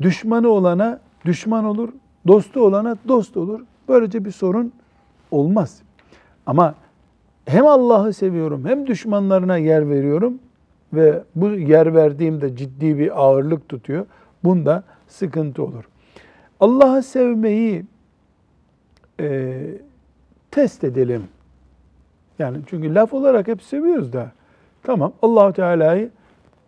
düşmanı 0.00 0.48
olana 0.48 1.00
düşman 1.24 1.64
olur, 1.64 1.88
dostu 2.26 2.64
olana 2.64 2.96
dost 3.08 3.36
olur. 3.36 3.60
Böylece 3.88 4.24
bir 4.24 4.30
sorun 4.30 4.72
olmaz. 5.30 5.82
Ama 6.46 6.74
hem 7.46 7.66
Allah'ı 7.66 8.12
seviyorum 8.12 8.64
hem 8.66 8.86
düşmanlarına 8.86 9.56
yer 9.56 9.90
veriyorum 9.90 10.38
ve 10.92 11.22
bu 11.34 11.48
yer 11.48 11.94
verdiğimde 11.94 12.56
ciddi 12.56 12.98
bir 12.98 13.22
ağırlık 13.22 13.68
tutuyor. 13.68 14.06
Bunda 14.44 14.82
sıkıntı 15.08 15.64
olur. 15.64 15.84
Allah'ı 16.60 17.02
sevmeyi 17.02 17.84
e, 19.20 19.60
test 20.50 20.84
edelim. 20.84 21.22
Yani 22.38 22.58
çünkü 22.66 22.94
laf 22.94 23.14
olarak 23.14 23.48
hep 23.48 23.62
seviyoruz 23.62 24.12
da. 24.12 24.32
Tamam 24.82 25.12
Allahu 25.22 25.52
Teala'yı 25.52 26.10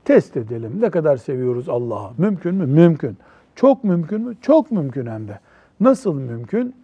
test 0.05 0.37
edelim. 0.37 0.73
Ne 0.81 0.91
kadar 0.91 1.17
seviyoruz 1.17 1.69
Allah'ı? 1.69 2.11
Mümkün 2.19 2.55
mü? 2.55 2.67
Mümkün. 2.67 3.17
Çok 3.57 3.85
mümkün 3.85 4.21
mü? 4.21 4.37
Çok 4.41 4.71
mümkün 4.71 5.07
hem 5.07 5.29
de. 5.29 5.41
Nasıl 5.81 6.15
mümkün? 6.15 6.75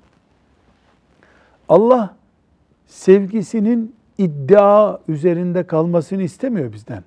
Allah 1.68 2.16
sevgisinin 2.86 3.94
iddia 4.18 4.98
üzerinde 5.08 5.66
kalmasını 5.66 6.22
istemiyor 6.22 6.72
bizden. 6.72 7.02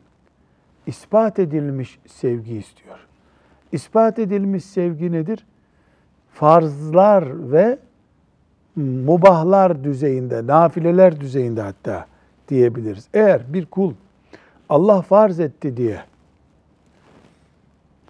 İspat 0.88 1.40
edilmiş 1.40 2.00
sevgi 2.08 2.58
istiyor. 2.58 3.00
İspat 3.72 4.20
edilmiş 4.20 4.66
sevgi 4.66 5.12
nedir? 5.12 5.46
Farzlar 6.34 7.52
ve 7.52 7.80
mubahlar 8.76 9.84
düzeyinde, 9.84 10.48
nafileler 10.48 11.20
düzeyinde 11.20 11.62
hatta 11.62 12.06
diyebiliriz. 12.50 13.08
Eğer 13.14 13.54
bir 13.54 13.66
kul 13.66 13.94
Allah 14.70 15.02
farz 15.02 15.40
etti 15.40 15.78
diye 15.78 16.02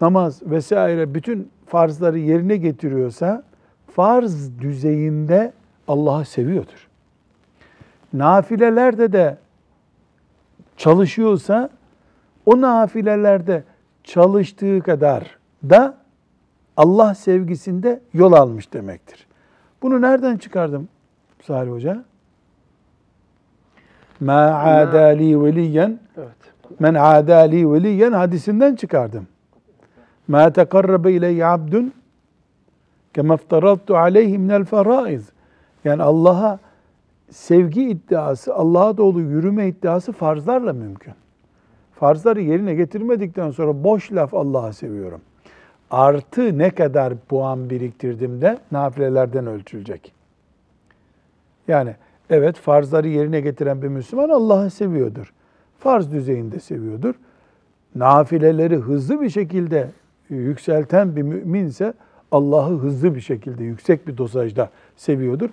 namaz 0.00 0.42
vesaire 0.42 1.14
bütün 1.14 1.50
farzları 1.66 2.18
yerine 2.18 2.56
getiriyorsa 2.56 3.42
farz 3.94 4.60
düzeyinde 4.60 5.52
Allah'ı 5.88 6.24
seviyordur. 6.24 6.88
Nafilelerde 8.12 9.12
de 9.12 9.36
çalışıyorsa 10.76 11.70
o 12.46 12.60
nafilelerde 12.60 13.64
çalıştığı 14.04 14.80
kadar 14.80 15.38
da 15.70 15.94
Allah 16.76 17.14
sevgisinde 17.14 18.00
yol 18.14 18.32
almış 18.32 18.72
demektir. 18.72 19.26
Bunu 19.82 20.02
nereden 20.02 20.36
çıkardım 20.36 20.88
Salih 21.42 21.70
Hoca? 21.70 22.04
Ma 24.20 24.62
adali 24.64 25.42
veliyen 25.42 25.98
men 26.80 26.94
adali 26.94 27.72
veliyen 27.72 28.12
hadisinden 28.12 28.74
çıkardım. 28.74 29.26
Ma 30.28 30.52
tekarrabe 30.52 31.12
ileyye 31.12 31.46
abdun 31.46 31.92
kema 33.14 33.34
iftaraltu 33.34 33.96
aleyhi 33.96 34.38
minel 34.38 34.64
feraiz. 34.64 35.30
Yani 35.84 36.02
Allah'a 36.02 36.58
sevgi 37.30 37.88
iddiası, 37.88 38.54
Allah'a 38.54 38.96
doğru 38.96 39.20
yürüme 39.20 39.68
iddiası 39.68 40.12
farzlarla 40.12 40.72
mümkün. 40.72 41.14
Farzları 41.94 42.40
yerine 42.40 42.74
getirmedikten 42.74 43.50
sonra 43.50 43.84
boş 43.84 44.12
laf 44.12 44.34
Allah'ı 44.34 44.72
seviyorum. 44.72 45.20
Artı 45.90 46.58
ne 46.58 46.70
kadar 46.70 47.14
puan 47.28 47.70
biriktirdim 47.70 48.40
de 48.40 48.58
nafilelerden 48.72 49.46
ölçülecek. 49.46 50.12
Yani 51.68 51.94
evet 52.30 52.56
farzları 52.56 53.08
yerine 53.08 53.40
getiren 53.40 53.82
bir 53.82 53.88
Müslüman 53.88 54.28
Allah'ı 54.28 54.70
seviyordur. 54.70 55.32
Farz 55.78 56.12
düzeyinde 56.12 56.60
seviyordur. 56.60 57.14
Nafileleri 57.94 58.76
hızlı 58.76 59.20
bir 59.20 59.30
şekilde 59.30 59.90
yükselten 60.28 61.16
bir 61.16 61.22
müminse 61.22 61.94
Allah'ı 62.32 62.78
hızlı 62.78 63.14
bir 63.14 63.20
şekilde, 63.20 63.64
yüksek 63.64 64.08
bir 64.08 64.18
dozajda 64.18 64.70
seviyordur. 64.96 65.50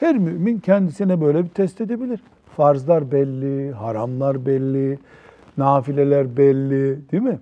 Her 0.00 0.18
mümin 0.18 0.58
kendisine 0.58 1.20
böyle 1.20 1.44
bir 1.44 1.48
test 1.48 1.80
edebilir. 1.80 2.20
Farzlar 2.56 3.12
belli, 3.12 3.72
haramlar 3.72 4.46
belli, 4.46 4.98
nafileler 5.58 6.36
belli 6.36 7.10
değil 7.12 7.22
mi? 7.22 7.38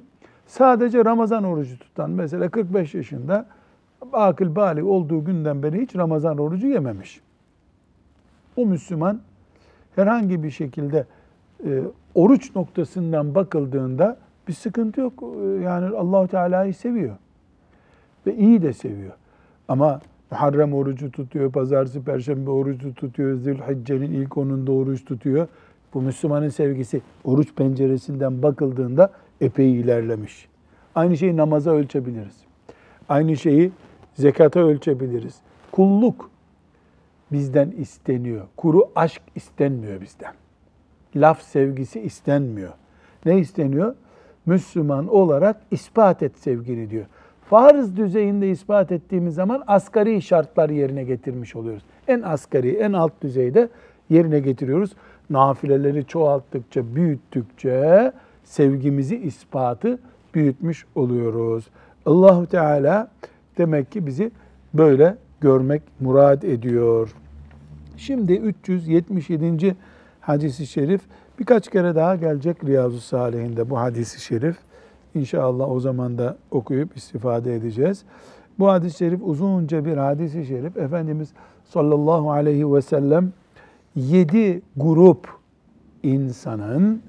Sadece 0.47 1.05
Ramazan 1.05 1.45
orucu 1.45 1.79
tutan 1.79 2.11
mesela 2.11 2.49
45 2.49 2.95
yaşında 2.95 3.47
akıl 4.13 4.57
bali 4.57 4.83
olduğu 4.83 5.25
günden 5.25 5.63
beri 5.63 5.83
hiç 5.83 5.97
Ramazan 5.97 6.39
orucu 6.39 6.67
yememiş. 6.67 7.21
O 8.57 8.67
Müslüman 8.67 9.21
herhangi 9.97 10.43
bir 10.43 10.51
şekilde 10.51 11.07
e, 11.65 11.83
oruç 12.15 12.57
noktasından 12.57 13.35
bakıldığında 13.35 14.17
bir 14.49 14.53
sıkıntı 14.53 15.01
yok. 15.01 15.23
E, 15.23 15.63
Yani 15.63 15.97
Allahu 15.97 16.29
Teala'yı 16.29 16.75
seviyor. 16.75 17.17
Ve 18.27 18.37
iyi 18.37 18.63
de 18.63 18.73
seviyor. 18.73 19.13
Ama 19.69 20.01
Muharrem 20.31 20.75
orucu 20.75 21.11
tutuyor, 21.11 21.53
pazartesi, 21.53 22.05
perşembe 22.05 22.51
orucu 22.51 22.95
tutuyor, 22.95 23.37
Zülhicce'nin 23.37 24.13
ilk 24.13 24.37
onunda 24.37 24.73
oruç 24.73 25.05
tutuyor. 25.05 25.49
Bu 25.97 26.03
Müslümanın 26.03 26.49
sevgisi 26.49 27.01
oruç 27.25 27.55
penceresinden 27.55 28.43
bakıldığında 28.43 29.13
epey 29.41 29.81
ilerlemiş. 29.81 30.49
Aynı 30.95 31.17
şeyi 31.17 31.37
namaza 31.37 31.71
ölçebiliriz. 31.71 32.37
Aynı 33.09 33.37
şeyi 33.37 33.73
zekata 34.15 34.61
ölçebiliriz. 34.61 35.35
Kulluk 35.73 36.31
bizden 37.33 37.71
isteniyor. 37.71 38.47
Kuru 38.57 38.89
aşk 38.97 39.23
istenmiyor 39.35 40.01
bizden. 40.01 40.33
Laf 41.17 41.43
sevgisi 41.43 42.01
istenmiyor. 42.01 42.73
Ne 43.27 43.39
isteniyor? 43.39 43.95
Müslüman 44.47 45.09
olarak 45.09 45.57
ispat 45.71 46.23
et 46.23 46.39
sevgini 46.39 46.91
diyor. 46.91 47.07
Farz 47.43 47.97
düzeyinde 47.97 48.51
ispat 48.51 48.93
ettiğimiz 48.93 49.35
zaman 49.35 49.65
asgari 49.67 50.23
şartlar 50.23 50.71
yerine 50.71 51.05
getirmiş 51.05 51.57
oluyoruz. 51.57 51.83
En 52.09 52.23
asgari, 52.23 52.77
en 52.77 52.93
alt 52.93 53.23
düzeyde 53.23 53.69
yerine 54.11 54.41
getiriyoruz. 54.41 54.93
Nafileleri 55.31 56.07
çoğalttıkça, 56.07 56.95
büyüttükçe 56.95 58.13
sevgimizi, 58.45 59.17
ispatı 59.17 59.99
büyütmüş 60.35 60.87
oluyoruz. 60.95 61.65
Allahu 62.07 62.47
Teala 62.47 63.11
demek 63.59 63.93
ki 63.93 64.07
bizi 64.07 64.31
böyle 64.75 65.17
görmek 65.41 65.83
murad 66.01 66.43
ediyor. 66.43 67.15
Şimdi 67.97 68.33
377. 68.33 69.77
hadisi 70.21 70.67
şerif 70.67 71.01
birkaç 71.39 71.71
kere 71.71 71.95
daha 71.95 72.17
gelecek 72.17 72.65
Riyazu 72.65 73.01
Salihinde 73.01 73.71
bu 73.71 73.79
hadisi 73.79 74.21
şerif. 74.21 74.57
İnşallah 75.15 75.71
o 75.71 75.81
zaman 75.81 76.19
da 76.19 76.37
okuyup 76.51 76.97
istifade 76.97 77.55
edeceğiz. 77.55 78.05
Bu 78.59 78.69
hadis-i 78.69 78.99
şerif 78.99 79.21
uzunca 79.23 79.85
bir 79.85 79.97
hadis-i 79.97 80.47
şerif. 80.47 80.77
Efendimiz 80.77 81.33
sallallahu 81.65 82.31
aleyhi 82.31 82.75
ve 82.75 82.83
sellem 82.83 83.33
yedi 83.97 84.63
grup 84.77 85.29
insanın 86.03 87.03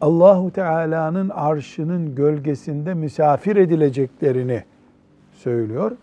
Allahu 0.00 0.50
Teala'nın 0.50 1.28
arşının 1.28 2.14
gölgesinde 2.14 2.94
misafir 2.94 3.56
edileceklerini 3.56 4.64
söylüyor. 5.32 5.96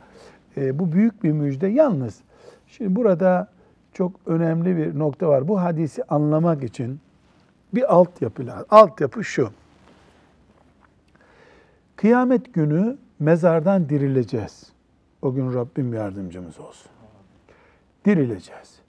E, 0.57 0.79
bu 0.79 0.91
büyük 0.91 1.23
bir 1.23 1.31
müjde. 1.31 1.67
Yalnız 1.67 2.21
şimdi 2.67 2.95
burada 2.95 3.47
çok 3.93 4.11
önemli 4.25 4.77
bir 4.77 4.99
nokta 4.99 5.27
var. 5.27 5.47
Bu 5.47 5.61
hadisi 5.61 6.03
anlamak 6.03 6.63
için 6.63 6.99
bir 7.73 7.93
altyapı 7.93 8.47
lazım. 8.47 8.67
Altyapı 8.69 9.23
şu. 9.23 9.49
Kıyamet 11.95 12.53
günü 12.53 12.97
mezardan 13.19 13.89
dirileceğiz. 13.89 14.73
O 15.21 15.33
gün 15.33 15.53
Rabbim 15.53 15.93
yardımcımız 15.93 16.59
olsun. 16.59 16.91
Dirileceğiz. 18.05 18.82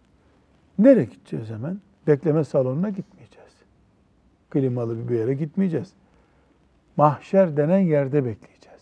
Nereye 0.78 1.04
gideceğiz 1.04 1.50
hemen? 1.50 1.78
Bekleme 2.06 2.44
salonuna 2.44 2.88
gitmeyeceğiz. 2.88 3.52
Klimalı 4.50 5.08
bir 5.08 5.18
yere 5.18 5.34
gitmeyeceğiz. 5.34 5.92
Mahşer 6.96 7.56
denen 7.56 7.78
yerde 7.78 8.24
bekleyeceğiz. 8.24 8.80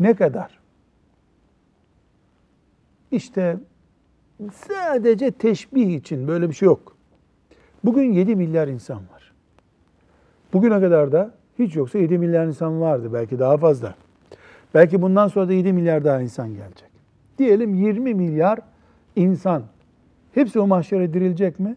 Ne 0.00 0.14
kadar? 0.14 0.58
İşte 3.10 3.56
sadece 4.52 5.30
teşbih 5.30 5.94
için 5.94 6.28
böyle 6.28 6.48
bir 6.48 6.54
şey 6.54 6.66
yok. 6.66 6.96
Bugün 7.84 8.12
7 8.12 8.36
milyar 8.36 8.68
insan 8.68 8.96
var. 8.96 9.32
Bugüne 10.52 10.80
kadar 10.80 11.12
da 11.12 11.34
hiç 11.58 11.76
yoksa 11.76 11.98
7 11.98 12.18
milyar 12.18 12.46
insan 12.46 12.80
vardı. 12.80 13.12
Belki 13.12 13.38
daha 13.38 13.56
fazla. 13.56 13.94
Belki 14.74 15.02
bundan 15.02 15.28
sonra 15.28 15.48
da 15.48 15.52
7 15.52 15.72
milyar 15.72 16.04
daha 16.04 16.20
insan 16.20 16.48
gelecek. 16.48 16.88
Diyelim 17.38 17.74
20 17.74 18.14
milyar 18.14 18.58
insan. 19.16 19.62
Hepsi 20.34 20.60
o 20.60 20.66
mahşere 20.66 21.14
dirilecek 21.14 21.60
mi? 21.60 21.76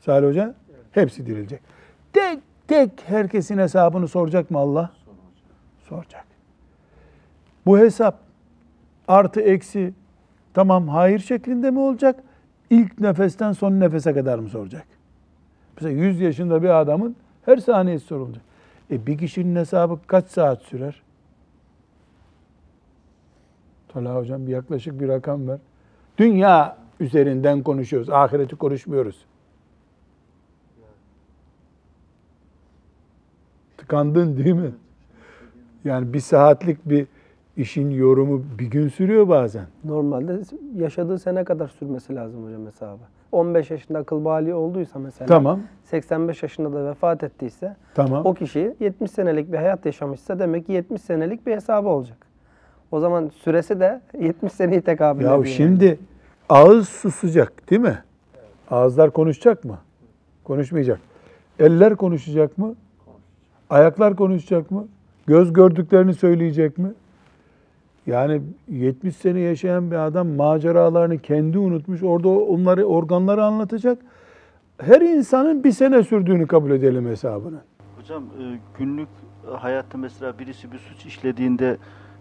Salih 0.00 0.28
Hoca? 0.28 0.54
Hepsi 0.92 1.26
dirilecek. 1.26 1.60
Tek 2.12 2.38
tek 2.68 2.90
herkesin 3.06 3.58
hesabını 3.58 4.08
soracak 4.08 4.50
mı 4.50 4.58
Allah? 4.58 4.90
Soracak. 5.88 6.24
Bu 7.66 7.78
hesap 7.78 8.18
artı 9.08 9.40
eksi 9.40 9.92
tamam 10.54 10.88
hayır 10.88 11.18
şeklinde 11.18 11.70
mi 11.70 11.78
olacak? 11.78 12.22
İlk 12.70 13.00
nefesten 13.00 13.52
son 13.52 13.80
nefese 13.80 14.14
kadar 14.14 14.38
mı 14.38 14.48
soracak? 14.48 14.86
Mesela 15.76 16.00
100 16.00 16.20
yaşında 16.20 16.62
bir 16.62 16.80
adamın 16.80 17.16
her 17.44 17.56
saniyesi 17.56 18.06
sorulacak. 18.06 18.42
E 18.90 19.06
bir 19.06 19.18
kişinin 19.18 19.56
hesabı 19.56 19.98
kaç 20.06 20.26
saat 20.26 20.62
sürer? 20.62 21.02
Talha 23.88 24.16
hocam 24.16 24.46
bir 24.46 24.52
yaklaşık 24.52 25.00
bir 25.00 25.08
rakam 25.08 25.48
ver. 25.48 25.58
Dünya 26.18 26.76
üzerinden 27.00 27.62
konuşuyoruz. 27.62 28.10
Ahireti 28.10 28.56
konuşmuyoruz. 28.56 29.24
Tıkandın 33.76 34.36
değil 34.36 34.54
mi? 34.54 34.70
Yani 35.84 36.12
bir 36.12 36.20
saatlik 36.20 36.88
bir 36.88 37.06
işin 37.56 37.90
yorumu 37.90 38.42
bir 38.58 38.66
gün 38.66 38.88
sürüyor 38.88 39.28
bazen. 39.28 39.66
Normalde 39.84 40.40
yaşadığı 40.74 41.18
sene 41.18 41.44
kadar 41.44 41.68
sürmesi 41.68 42.14
lazım 42.14 42.44
hocam 42.46 42.66
hesabı. 42.66 43.00
15 43.32 43.70
yaşında 43.70 43.98
akıl 43.98 44.24
bali 44.24 44.54
olduysa 44.54 44.98
mesela 44.98 45.26
Tamam, 45.26 45.60
85 45.84 46.42
yaşında 46.42 46.72
da 46.72 46.84
vefat 46.90 47.22
ettiyse 47.24 47.76
tamam. 47.94 48.26
o 48.26 48.34
kişi 48.34 48.76
70 48.80 49.10
senelik 49.10 49.52
bir 49.52 49.56
hayat 49.56 49.86
yaşamışsa 49.86 50.38
demek 50.38 50.66
ki 50.66 50.72
70 50.72 51.02
senelik 51.02 51.46
bir 51.46 51.52
hesabı 51.54 51.88
olacak. 51.88 52.18
O 52.90 53.00
zaman 53.00 53.28
süresi 53.34 53.80
de 53.80 54.00
70 54.20 54.52
seneyi 54.52 54.80
tekabül 54.80 55.20
ediyor. 55.20 55.32
Ya 55.32 55.36
yani. 55.36 55.98
Ağız 56.48 56.88
susacak 56.88 57.70
değil 57.70 57.82
mi? 57.82 58.02
Ağızlar 58.70 59.10
konuşacak 59.10 59.64
mı? 59.64 59.78
Konuşmayacak. 60.44 61.00
Eller 61.58 61.96
konuşacak 61.96 62.58
mı? 62.58 62.74
Ayaklar 63.70 64.16
konuşacak 64.16 64.70
mı? 64.70 64.86
Göz 65.26 65.52
gördüklerini 65.52 66.14
söyleyecek 66.14 66.78
mi? 66.78 66.92
Yani 68.06 68.42
70 68.68 69.16
sene 69.16 69.40
yaşayan 69.40 69.90
bir 69.90 69.96
adam 69.96 70.28
maceralarını 70.28 71.18
kendi 71.18 71.58
unutmuş. 71.58 72.02
Orada 72.02 72.28
onları 72.28 72.84
organları 72.84 73.44
anlatacak. 73.44 73.98
Her 74.78 75.00
insanın 75.00 75.64
bir 75.64 75.72
sene 75.72 76.02
sürdüğünü 76.02 76.46
kabul 76.46 76.70
edelim 76.70 77.08
hesabını. 77.08 77.58
Hocam 77.98 78.22
e, 78.22 78.58
günlük 78.78 79.08
hayatta 79.52 79.98
mesela 79.98 80.38
birisi 80.38 80.72
bir 80.72 80.78
suç 80.78 81.06
işlediğinde 81.06 81.76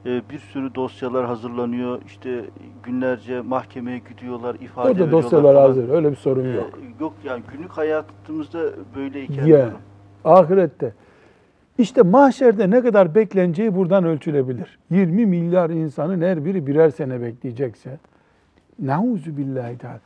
bir 0.06 0.40
sürü 0.40 0.76
dosyalar 0.76 1.26
hazırlanıyor. 1.26 2.02
İşte 2.06 2.46
günlerce 2.84 3.42
mahkemeye 3.42 4.02
gidiyorlar, 4.10 4.56
ifade 4.56 4.88
Orada 4.88 5.00
veriyorlar 5.00 5.24
dosyalar 5.24 5.54
falan. 5.54 5.68
hazır. 5.68 5.90
Öyle 5.90 6.12
bir 6.12 6.16
sorun 6.16 6.46
E, 6.46 6.50
yok. 6.50 6.80
Yok 7.00 7.14
yani 7.24 7.44
günlük 7.54 7.72
hayatımızda 7.72 8.60
böyleyken 8.96 9.36
Ya, 9.42 9.46
diyorum. 9.46 9.78
ahirette. 10.26 10.94
İşte 11.78 12.02
mahşerde 12.02 12.70
ne 12.70 12.82
kadar 12.82 13.16
bekleneceği 13.16 13.76
buradan 13.76 14.04
ölçülebilir. 14.06 14.80
20 14.92 15.26
milyar 15.26 15.70
insanın 15.70 16.22
her 16.22 16.46
biri 16.46 16.68
birer 16.68 16.90
sene 16.90 17.22
bekleyecekse. 17.22 17.98
Nauzu 18.80 19.38
billahi 19.38 19.78
teala. 19.78 20.00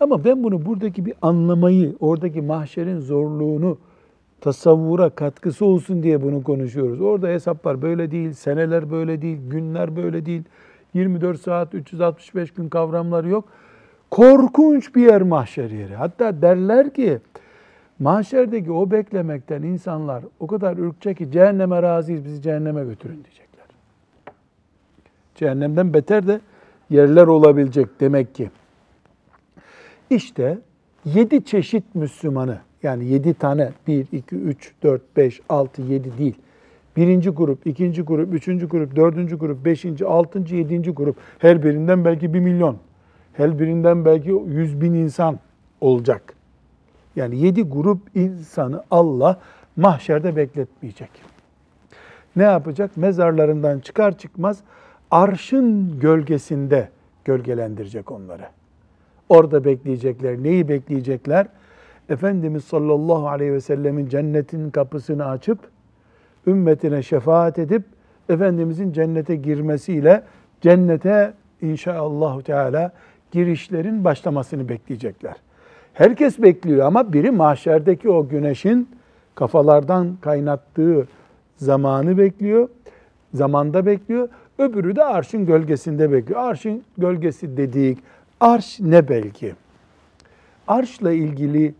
Ama 0.00 0.24
ben 0.24 0.44
bunu 0.44 0.66
buradaki 0.66 1.06
bir 1.06 1.14
anlamayı, 1.22 1.96
oradaki 2.00 2.42
mahşerin 2.42 2.98
zorluğunu 3.00 3.78
tasavvura 4.42 5.10
katkısı 5.10 5.64
olsun 5.64 6.02
diye 6.02 6.22
bunu 6.22 6.42
konuşuyoruz. 6.42 7.00
Orada 7.00 7.28
hesaplar 7.28 7.82
böyle 7.82 8.10
değil, 8.10 8.32
seneler 8.32 8.90
böyle 8.90 9.22
değil, 9.22 9.38
günler 9.50 9.96
böyle 9.96 10.26
değil. 10.26 10.42
24 10.94 11.40
saat, 11.40 11.74
365 11.74 12.50
gün 12.50 12.68
kavramları 12.68 13.28
yok. 13.28 13.44
Korkunç 14.10 14.94
bir 14.94 15.02
yer 15.02 15.22
mahşer 15.22 15.70
yeri. 15.70 15.96
Hatta 15.96 16.42
derler 16.42 16.94
ki 16.94 17.18
mahşerdeki 17.98 18.72
o 18.72 18.90
beklemekten 18.90 19.62
insanlar 19.62 20.24
o 20.40 20.46
kadar 20.46 20.76
ürkecek 20.76 21.18
ki 21.18 21.30
cehenneme 21.30 21.82
razıyız 21.82 22.24
bizi 22.24 22.42
cehenneme 22.42 22.84
götürün 22.84 23.24
diyecekler. 23.24 23.66
Cehennemden 25.34 25.94
beter 25.94 26.26
de 26.26 26.40
yerler 26.90 27.26
olabilecek 27.26 28.00
demek 28.00 28.34
ki. 28.34 28.50
İşte 30.10 30.58
yedi 31.04 31.44
çeşit 31.44 31.94
Müslümanı 31.94 32.58
yani 32.82 33.04
yedi 33.04 33.34
tane 33.34 33.70
bir, 33.86 34.06
iki, 34.12 34.36
üç, 34.36 34.72
dört, 34.82 35.16
beş, 35.16 35.40
altı, 35.48 35.82
yedi 35.82 36.18
değil. 36.18 36.34
Birinci 36.96 37.30
grup, 37.30 37.66
ikinci 37.66 38.02
grup, 38.02 38.34
üçüncü 38.34 38.68
grup, 38.68 38.96
dördüncü 38.96 39.38
grup, 39.38 39.64
beşinci, 39.64 40.06
altıncı, 40.06 40.56
yedinci 40.56 40.90
grup. 40.90 41.16
Her 41.38 41.62
birinden 41.62 42.04
belki 42.04 42.34
bir 42.34 42.40
milyon. 42.40 42.76
Her 43.32 43.58
birinden 43.58 44.04
belki 44.04 44.30
yüz 44.46 44.80
bin 44.80 44.94
insan 44.94 45.38
olacak. 45.80 46.34
Yani 47.16 47.38
yedi 47.38 47.62
grup 47.62 47.98
insanı 48.14 48.84
Allah 48.90 49.40
mahşerde 49.76 50.36
bekletmeyecek. 50.36 51.10
Ne 52.36 52.42
yapacak? 52.42 52.96
Mezarlarından 52.96 53.78
çıkar 53.78 54.18
çıkmaz 54.18 54.60
arşın 55.10 56.00
gölgesinde 56.00 56.88
gölgelendirecek 57.24 58.10
onları. 58.10 58.44
Orada 59.32 59.64
bekleyecekler. 59.64 60.42
Neyi 60.42 60.68
bekleyecekler? 60.68 61.46
Efendimiz 62.08 62.64
sallallahu 62.64 63.28
aleyhi 63.28 63.52
ve 63.52 63.60
sellemin 63.60 64.08
cennetin 64.08 64.70
kapısını 64.70 65.26
açıp 65.26 65.58
ümmetine 66.46 67.02
şefaat 67.02 67.58
edip 67.58 67.82
Efendimizin 68.28 68.92
cennete 68.92 69.36
girmesiyle 69.36 70.22
cennete 70.60 71.32
inşallah 71.62 72.42
teala 72.42 72.92
girişlerin 73.30 74.04
başlamasını 74.04 74.68
bekleyecekler. 74.68 75.34
Herkes 75.94 76.42
bekliyor 76.42 76.86
ama 76.86 77.12
biri 77.12 77.30
mahşerdeki 77.30 78.10
o 78.10 78.28
güneşin 78.28 78.88
kafalardan 79.34 80.16
kaynattığı 80.20 81.06
zamanı 81.56 82.18
bekliyor. 82.18 82.68
Zamanda 83.34 83.86
bekliyor. 83.86 84.28
Öbürü 84.58 84.96
de 84.96 85.04
arşın 85.04 85.46
gölgesinde 85.46 86.12
bekliyor. 86.12 86.40
Arşın 86.40 86.82
gölgesi 86.98 87.56
dedik. 87.56 87.98
Arş 88.42 88.80
ne 88.80 89.08
belki? 89.08 89.54
Arşla 90.68 91.12
ilgili 91.12 91.74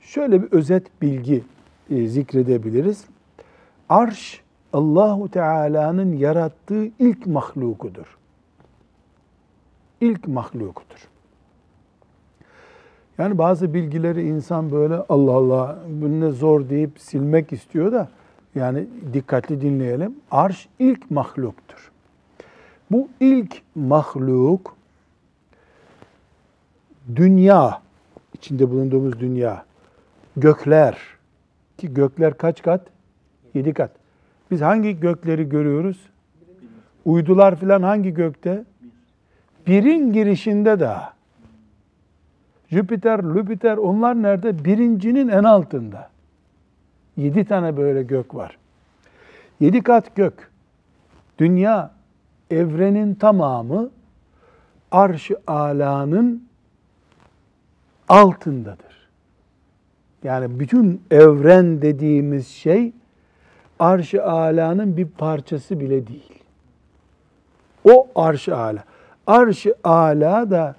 şöyle 0.00 0.42
bir 0.42 0.52
özet 0.52 1.02
bilgi 1.02 1.44
e, 1.90 2.06
zikredebiliriz. 2.06 3.04
Arş 3.88 4.40
Allahu 4.72 5.30
Teala'nın 5.30 6.16
yarattığı 6.16 6.84
ilk 6.98 7.26
mahlukudur. 7.26 8.18
İlk 10.00 10.28
mahlukudur. 10.28 11.08
Yani 13.18 13.38
bazı 13.38 13.74
bilgileri 13.74 14.22
insan 14.22 14.72
böyle 14.72 14.94
Allah 15.08 15.32
Allah 15.32 15.78
bu 15.88 16.20
ne 16.20 16.30
zor 16.30 16.68
deyip 16.68 16.98
silmek 16.98 17.52
istiyor 17.52 17.92
da 17.92 18.08
yani 18.54 18.86
dikkatli 19.12 19.60
dinleyelim. 19.60 20.16
Arş 20.30 20.68
ilk 20.78 21.10
mahluktur. 21.10 21.90
Bu 22.90 23.08
ilk 23.20 23.62
mahluk 23.74 24.81
dünya, 27.16 27.80
içinde 28.34 28.70
bulunduğumuz 28.70 29.20
dünya, 29.20 29.64
gökler 30.36 30.98
ki 31.78 31.94
gökler 31.94 32.38
kaç 32.38 32.62
kat? 32.62 32.86
Yedi 33.54 33.72
kat. 33.72 33.90
Biz 34.50 34.60
hangi 34.60 35.00
gökleri 35.00 35.48
görüyoruz? 35.48 35.96
Uydular 37.04 37.56
filan 37.56 37.82
hangi 37.82 38.14
gökte? 38.14 38.64
Birin 39.66 40.12
girişinde 40.12 40.80
daha. 40.80 41.12
Jüpiter, 42.70 43.18
Lüpiter 43.18 43.76
onlar 43.76 44.22
nerede? 44.22 44.64
Birincinin 44.64 45.28
en 45.28 45.44
altında. 45.44 46.10
Yedi 47.16 47.44
tane 47.44 47.76
böyle 47.76 48.02
gök 48.02 48.34
var. 48.34 48.58
Yedi 49.60 49.82
kat 49.82 50.16
gök. 50.16 50.50
Dünya, 51.38 51.90
evrenin 52.50 53.14
tamamı 53.14 53.90
arş-ı 54.90 55.36
alanın 55.46 56.48
altındadır. 58.08 59.08
Yani 60.24 60.60
bütün 60.60 61.02
evren 61.10 61.82
dediğimiz 61.82 62.48
şey 62.48 62.92
arş-ı 63.78 64.24
alanın 64.24 64.96
bir 64.96 65.06
parçası 65.06 65.80
bile 65.80 66.06
değil. 66.06 66.42
O 67.84 68.08
arş-ı 68.14 68.56
ala. 68.56 68.84
Arş-ı 69.26 69.74
ala 69.84 70.50
da 70.50 70.76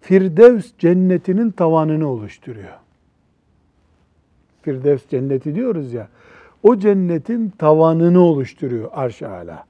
Firdevs 0.00 0.72
cennetinin 0.78 1.50
tavanını 1.50 2.08
oluşturuyor. 2.08 2.78
Firdevs 4.62 5.08
cenneti 5.08 5.54
diyoruz 5.54 5.92
ya. 5.92 6.08
O 6.62 6.76
cennetin 6.76 7.50
tavanını 7.50 8.20
oluşturuyor 8.20 8.90
arş-ı 8.92 9.28
ala. 9.28 9.64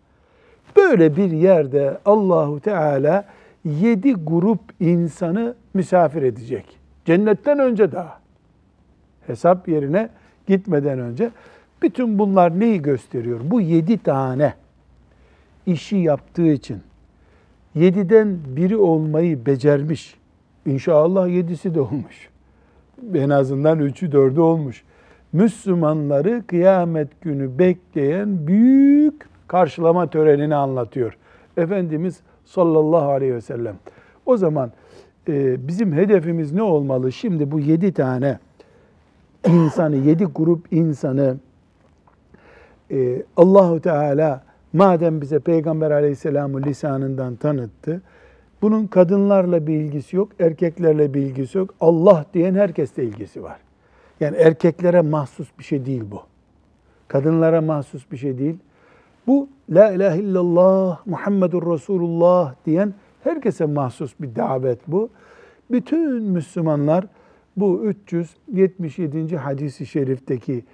Böyle 0.77 1.17
bir 1.17 1.31
yerde 1.31 1.99
Allahu 2.05 2.61
Teala 2.61 3.25
yedi 3.65 4.15
grup 4.15 4.61
insanı 4.81 5.55
misafir 5.75 6.23
edecek. 6.23 6.79
Cennetten 7.07 7.59
önce 7.59 7.93
daha. 7.93 8.21
Hesap 9.27 9.69
yerine 9.69 10.09
gitmeden 10.47 10.99
önce 10.99 11.31
Bütün 11.83 12.19
bunlar 12.19 12.61
neyi 12.61 12.83
gösteriyor? 12.83 13.41
Bu 13.45 13.61
yedi 13.61 13.99
tane 13.99 14.55
işi 15.67 15.97
yaptığı 15.97 16.47
için 16.47 16.81
yediden 17.75 18.39
biri 18.47 18.77
olmayı 18.77 19.47
becermiş. 19.47 20.17
İnşallah 20.67 21.29
yedisi 21.29 21.75
de 21.75 21.81
olmuş. 21.81 22.29
En 23.15 23.31
azından 23.31 23.79
üçü 23.79 24.13
dördü 24.13 24.41
olmuş. 24.41 24.85
Müslümanları 25.33 26.43
kıyamet 26.47 27.21
günü 27.21 27.59
bekleyen 27.59 28.47
büyük 28.47 29.27
karşılama 29.49 30.11
törenini 30.11 30.55
anlatıyor. 30.55 31.17
Efendimiz 31.57 32.21
sallallahu 32.45 33.11
aleyhi 33.11 33.35
ve 33.35 33.41
sellem. 33.41 33.77
O 34.27 34.37
zaman 34.37 34.73
bizim 35.69 35.93
hedefimiz 35.93 36.53
ne 36.53 36.63
olmalı? 36.63 37.13
Şimdi 37.13 37.51
bu 37.51 37.61
yedi 37.61 37.93
tane 37.93 38.39
insanı, 39.47 39.97
yedi 39.97 40.25
grup 40.25 40.73
insanı 40.73 41.37
e, 42.91 43.23
Allahu 43.37 43.81
Teala 43.81 44.43
madem 44.73 45.21
bize 45.21 45.39
Peygamber 45.39 45.91
Aleyhisselam'ı 45.91 46.63
lisanından 46.63 47.37
tanıttı, 47.37 48.03
bunun 48.63 48.87
kadınlarla 48.87 49.67
bir 49.67 49.75
ilgisi 49.75 50.17
yok, 50.17 50.29
erkeklerle 50.41 51.15
bir 51.15 51.21
ilgisi 51.21 51.59
yok. 51.59 51.75
Allah 51.81 52.25
diyen 52.35 52.55
herkesle 52.55 53.05
ilgisi 53.05 53.43
var. 53.43 53.59
Yani 54.21 54.37
erkeklere 54.37 55.01
mahsus 55.01 55.49
bir 55.59 55.65
şey 55.65 55.87
değil 55.87 56.05
bu. 56.11 56.23
Kadınlara 57.09 57.61
mahsus 57.61 58.11
bir 58.13 58.17
şey 58.17 58.39
değil. 58.39 58.57
Bu 59.27 59.49
La 59.71 59.91
ilahe 59.91 60.19
illallah 60.19 61.07
Muhammedur 61.07 61.75
Resulullah 61.75 62.55
diyen 62.67 62.95
herkese 63.27 63.67
mahsus 63.67 64.15
bir 64.21 64.37
davet 64.37 64.79
bu. 64.89 65.11
Bütün 65.71 66.23
Müslümanlar 66.23 67.07
bu 67.57 67.85
377. 67.85 69.37
hadisi 69.37 69.87
şerifteki 69.87 70.65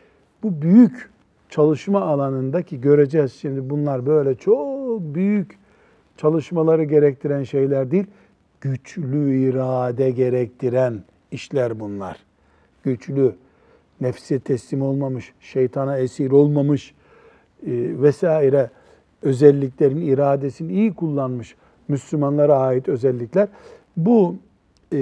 bu 0.42 0.62
büyük 0.62 1.10
çalışma 1.48 2.00
alanındaki 2.00 2.80
göreceğiz 2.80 3.32
şimdi 3.32 3.70
bunlar 3.70 4.06
böyle 4.06 4.34
çok 4.34 5.00
büyük 5.00 5.58
çalışmaları 6.16 6.84
gerektiren 6.84 7.42
şeyler 7.42 7.90
değil, 7.90 8.06
güçlü 8.60 9.38
irade 9.38 10.10
gerektiren 10.10 11.02
işler 11.30 11.80
bunlar. 11.80 12.16
Güçlü, 12.82 13.34
nefse 14.00 14.38
teslim 14.38 14.82
olmamış, 14.82 15.32
şeytana 15.40 15.98
esir 15.98 16.30
olmamış 16.30 16.94
e, 17.66 17.70
vesaire 18.02 18.70
özelliklerin 19.22 20.00
iradesini 20.00 20.72
iyi 20.72 20.94
kullanmış 20.94 21.56
Müslümanlara 21.92 22.58
ait 22.58 22.88
özellikler. 22.88 23.48
Bu 23.96 24.36
e, 24.92 24.98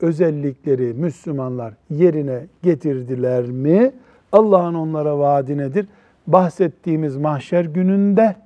özellikleri 0.00 0.94
Müslümanlar 0.94 1.74
yerine 1.90 2.46
getirdiler 2.62 3.44
mi? 3.44 3.92
Allah'ın 4.32 4.74
onlara 4.74 5.18
vaadi 5.18 5.58
nedir? 5.58 5.86
Bahsettiğimiz 6.26 7.16
mahşer 7.16 7.64
gününde, 7.64 8.36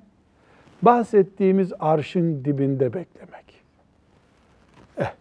bahsettiğimiz 0.82 1.72
arşın 1.80 2.44
dibinde 2.44 2.94
beklemek. 2.94 3.62
Eh, 4.98 5.12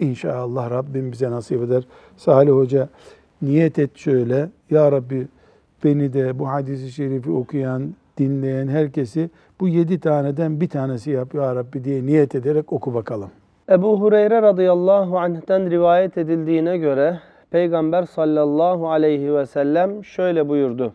inşallah 0.00 0.70
Rabbim 0.70 1.12
bize 1.12 1.30
nasip 1.30 1.62
eder. 1.62 1.84
Salih 2.16 2.52
Hoca 2.52 2.88
niyet 3.42 3.78
et 3.78 3.96
şöyle, 3.96 4.48
Ya 4.70 4.92
Rabbi 4.92 5.26
beni 5.84 6.12
de 6.12 6.38
bu 6.38 6.48
hadisi 6.48 6.92
şerifi 6.92 7.30
okuyan, 7.30 7.94
dinleyen 8.18 8.68
herkesi 8.68 9.30
bu 9.64 9.68
yedi 9.68 10.00
taneden 10.00 10.60
bir 10.60 10.68
tanesi 10.68 11.10
yap 11.10 11.34
Ya 11.34 11.56
Rabbi 11.56 11.84
diye 11.84 12.06
niyet 12.06 12.34
ederek 12.34 12.72
oku 12.72 12.94
bakalım. 12.94 13.30
Ebu 13.70 14.00
Hureyre 14.00 14.42
radıyallahu 14.42 15.18
anh'ten 15.18 15.70
rivayet 15.70 16.18
edildiğine 16.18 16.78
göre 16.78 17.20
Peygamber 17.50 18.02
sallallahu 18.02 18.90
aleyhi 18.90 19.34
ve 19.34 19.46
sellem 19.46 20.04
şöyle 20.04 20.48
buyurdu. 20.48 20.92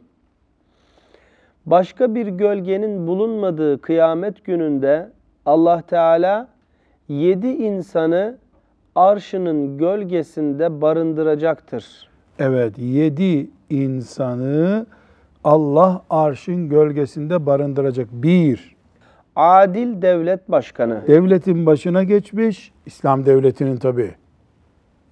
Başka 1.66 2.16
bir 2.16 2.28
gölgenin 2.28 3.08
bulunmadığı 3.08 3.82
kıyamet 3.82 4.46
gününde 4.46 5.10
Allah 5.46 5.82
Teala 5.82 6.48
yedi 7.08 7.48
insanı 7.48 8.38
arşının 8.96 9.78
gölgesinde 9.78 10.82
barındıracaktır. 10.82 12.10
Evet, 12.40 12.74
yedi 12.78 13.50
insanı 13.70 14.86
Allah 15.44 16.02
arşın 16.10 16.70
gölgesinde 16.70 17.46
barındıracak. 17.46 18.08
Bir, 18.12 18.76
Adil 19.36 20.02
devlet 20.02 20.52
başkanı, 20.52 21.04
devletin 21.08 21.66
başına 21.66 22.04
geçmiş, 22.04 22.72
İslam 22.86 23.26
devletinin 23.26 23.78
tabi 23.78 24.16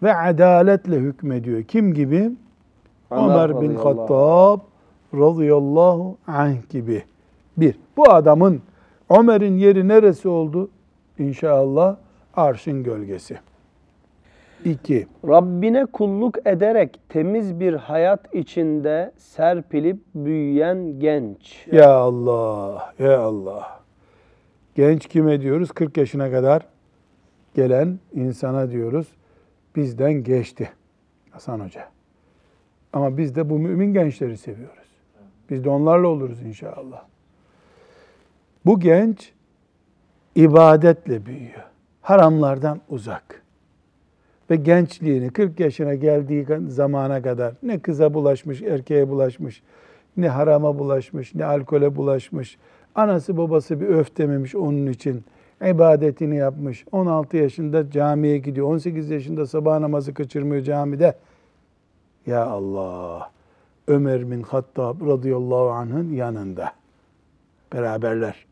ve 0.04 0.16
adaletle 0.16 0.96
hükmediyor. 0.96 1.64
Kim 1.64 1.94
gibi? 1.94 2.32
Ömer 3.12 3.50
Ömer 3.50 3.62
bin 3.62 3.76
Hattab 3.76 4.60
radıyallahu 5.14 6.18
anh 6.28 6.70
gibi. 6.70 7.04
Bir, 7.58 7.76
bu 7.98 8.10
adamın 8.12 8.62
Ömer'in 9.10 9.58
yeri 9.58 9.88
neresi 9.88 10.28
oldu? 10.28 10.70
İnşallah 11.20 11.96
arşın 12.34 12.84
gölgesi. 12.84 13.40
İki, 14.68 15.08
Rabbine 15.28 15.86
kulluk 15.86 16.48
ederek 16.48 17.00
temiz 17.10 17.60
bir 17.60 17.74
hayat 17.74 18.36
içinde 18.36 19.12
serpilip 19.18 19.98
büyüyen 20.16 21.00
genç. 21.00 21.68
Ya 21.72 21.94
Allah, 21.94 22.94
ya 23.00 23.20
Allah. 23.20 23.80
Genç 24.76 25.08
kime 25.08 25.42
diyoruz? 25.42 25.72
40 25.72 25.98
yaşına 25.98 26.32
kadar 26.32 26.66
gelen 27.56 28.00
insana 28.14 28.72
diyoruz. 28.72 29.08
Bizden 29.76 30.14
geçti 30.14 30.70
Hasan 31.32 31.60
Hoca. 31.60 31.88
Ama 32.94 33.18
biz 33.18 33.36
de 33.36 33.50
bu 33.50 33.60
mümin 33.60 33.94
gençleri 33.94 34.38
seviyoruz. 34.38 34.88
Biz 35.50 35.64
de 35.64 35.70
onlarla 35.70 36.08
oluruz 36.08 36.42
inşallah. 36.42 37.04
Bu 38.66 38.80
genç 38.80 39.34
ibadetle 40.36 41.26
büyüyor. 41.26 41.64
Haramlardan 42.02 42.82
uzak. 42.90 43.47
Ve 44.50 44.56
gençliğini 44.56 45.30
40 45.30 45.60
yaşına 45.60 45.96
geldiği 45.96 46.46
zamana 46.68 47.22
kadar 47.22 47.54
ne 47.64 47.80
kıza 47.80 48.14
bulaşmış, 48.14 48.62
erkeğe 48.62 49.10
bulaşmış, 49.10 49.62
ne 50.18 50.30
harama 50.30 50.80
bulaşmış, 50.80 51.36
ne 51.36 51.46
alkole 51.46 51.96
bulaşmış. 51.96 52.58
Anası 52.96 53.38
babası 53.38 53.82
bir 53.82 53.88
öf 53.88 54.18
dememiş 54.18 54.56
onun 54.56 54.88
için. 54.88 55.24
ibadetini 55.62 56.38
yapmış. 56.38 56.86
16 56.92 57.38
yaşında 57.38 57.92
camiye 57.92 58.38
gidiyor. 58.38 58.68
18 58.68 59.10
yaşında 59.10 59.46
sabah 59.46 59.80
namazı 59.80 60.14
kaçırmıyor 60.14 60.64
camide. 60.64 61.18
Ya 62.28 62.46
Allah. 62.46 63.32
Ömer 63.88 64.32
bin 64.32 64.42
Hattab 64.42 65.08
radıyallahu 65.08 65.70
anh'ın 65.70 66.14
yanında. 66.14 66.72
Beraberler. 67.74 68.46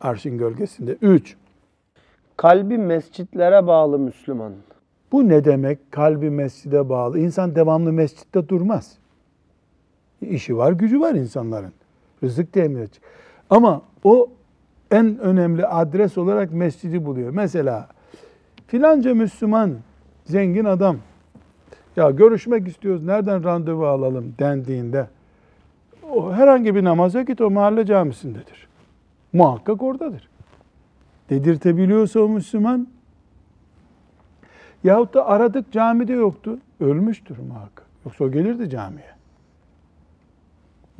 Arşın 0.00 0.38
gölgesinde. 0.38 0.96
Üç. 1.02 1.36
Kalbi 2.36 2.78
mescitlere 2.78 3.66
bağlı 3.66 3.98
Müslüman. 3.98 4.52
Bu 5.12 5.28
ne 5.28 5.44
demek? 5.44 5.92
Kalbi 5.92 6.30
mescide 6.30 6.88
bağlı. 6.88 7.18
İnsan 7.18 7.54
devamlı 7.54 7.92
mescitte 7.92 8.48
durmaz. 8.48 8.98
İşi 10.20 10.56
var, 10.56 10.72
gücü 10.72 11.00
var 11.00 11.14
insanların. 11.14 11.72
Rızık 12.22 12.52
temin. 12.52 12.88
Ama 13.50 13.82
o 14.04 14.28
en 14.90 15.18
önemli 15.18 15.66
adres 15.66 16.18
olarak 16.18 16.52
mescidi 16.52 17.04
buluyor. 17.04 17.30
Mesela 17.30 17.88
filanca 18.66 19.14
Müslüman, 19.14 19.74
zengin 20.24 20.64
adam, 20.64 20.96
ya 21.96 22.10
görüşmek 22.10 22.68
istiyoruz, 22.68 23.04
nereden 23.04 23.44
randevu 23.44 23.86
alalım 23.86 24.34
dendiğinde, 24.38 25.06
o 26.12 26.32
herhangi 26.32 26.74
bir 26.74 26.84
namaza 26.84 27.22
git, 27.22 27.40
o 27.40 27.50
mahalle 27.50 27.86
camisindedir. 27.86 28.68
Muhakkak 29.32 29.82
oradadır. 29.82 30.28
Dedirtebiliyorsa 31.30 32.20
o 32.20 32.28
Müslüman, 32.28 32.88
Yahut 34.84 35.14
da 35.14 35.26
aradık 35.26 35.72
camide 35.72 36.12
yoktu. 36.12 36.58
Ölmüştür 36.80 37.38
muhakkak. 37.48 37.86
Yoksa 38.04 38.24
o 38.24 38.30
gelirdi 38.30 38.70
camiye. 38.70 39.16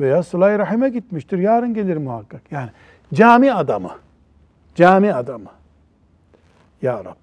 Veya 0.00 0.22
sıla 0.22 0.58
rahime 0.58 0.88
gitmiştir. 0.88 1.38
Yarın 1.38 1.74
gelir 1.74 1.96
muhakkak. 1.96 2.42
Yani 2.50 2.70
cami 3.14 3.52
adamı. 3.52 3.90
Cami 4.74 5.14
adamı. 5.14 5.50
Ya 6.82 7.04
Rab 7.04 7.16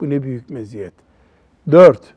bu 0.00 0.10
ne 0.10 0.22
büyük 0.22 0.50
meziyet. 0.50 0.92
Dört. 1.70 2.14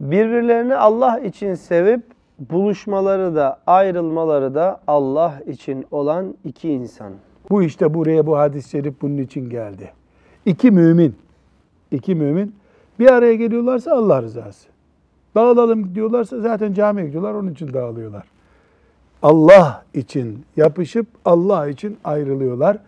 Birbirlerini 0.00 0.74
Allah 0.76 1.18
için 1.18 1.54
sevip 1.54 2.02
buluşmaları 2.38 3.36
da 3.36 3.60
ayrılmaları 3.66 4.54
da 4.54 4.80
Allah 4.86 5.40
için 5.46 5.86
olan 5.90 6.34
iki 6.44 6.70
insan. 6.70 7.12
Bu 7.50 7.62
işte 7.62 7.94
buraya 7.94 8.26
bu 8.26 8.38
hadis-i 8.38 8.70
şerif 8.70 8.94
bunun 9.02 9.18
için 9.18 9.50
geldi. 9.50 9.92
İki 10.46 10.70
mümin. 10.70 11.16
İki 11.90 12.14
mümin 12.14 12.54
bir 13.02 13.12
araya 13.12 13.34
geliyorlarsa 13.34 13.92
Allah 13.92 14.22
rızası. 14.22 14.68
Dağılalım 15.34 15.94
diyorlarsa 15.94 16.40
zaten 16.40 16.72
camiye 16.72 17.06
gidiyorlar 17.06 17.34
onun 17.34 17.50
için 17.52 17.72
dağılıyorlar. 17.72 18.24
Allah 19.22 19.84
için 19.94 20.44
yapışıp 20.56 21.06
Allah 21.24 21.68
için 21.68 21.98
ayrılıyorlar. 22.04 22.78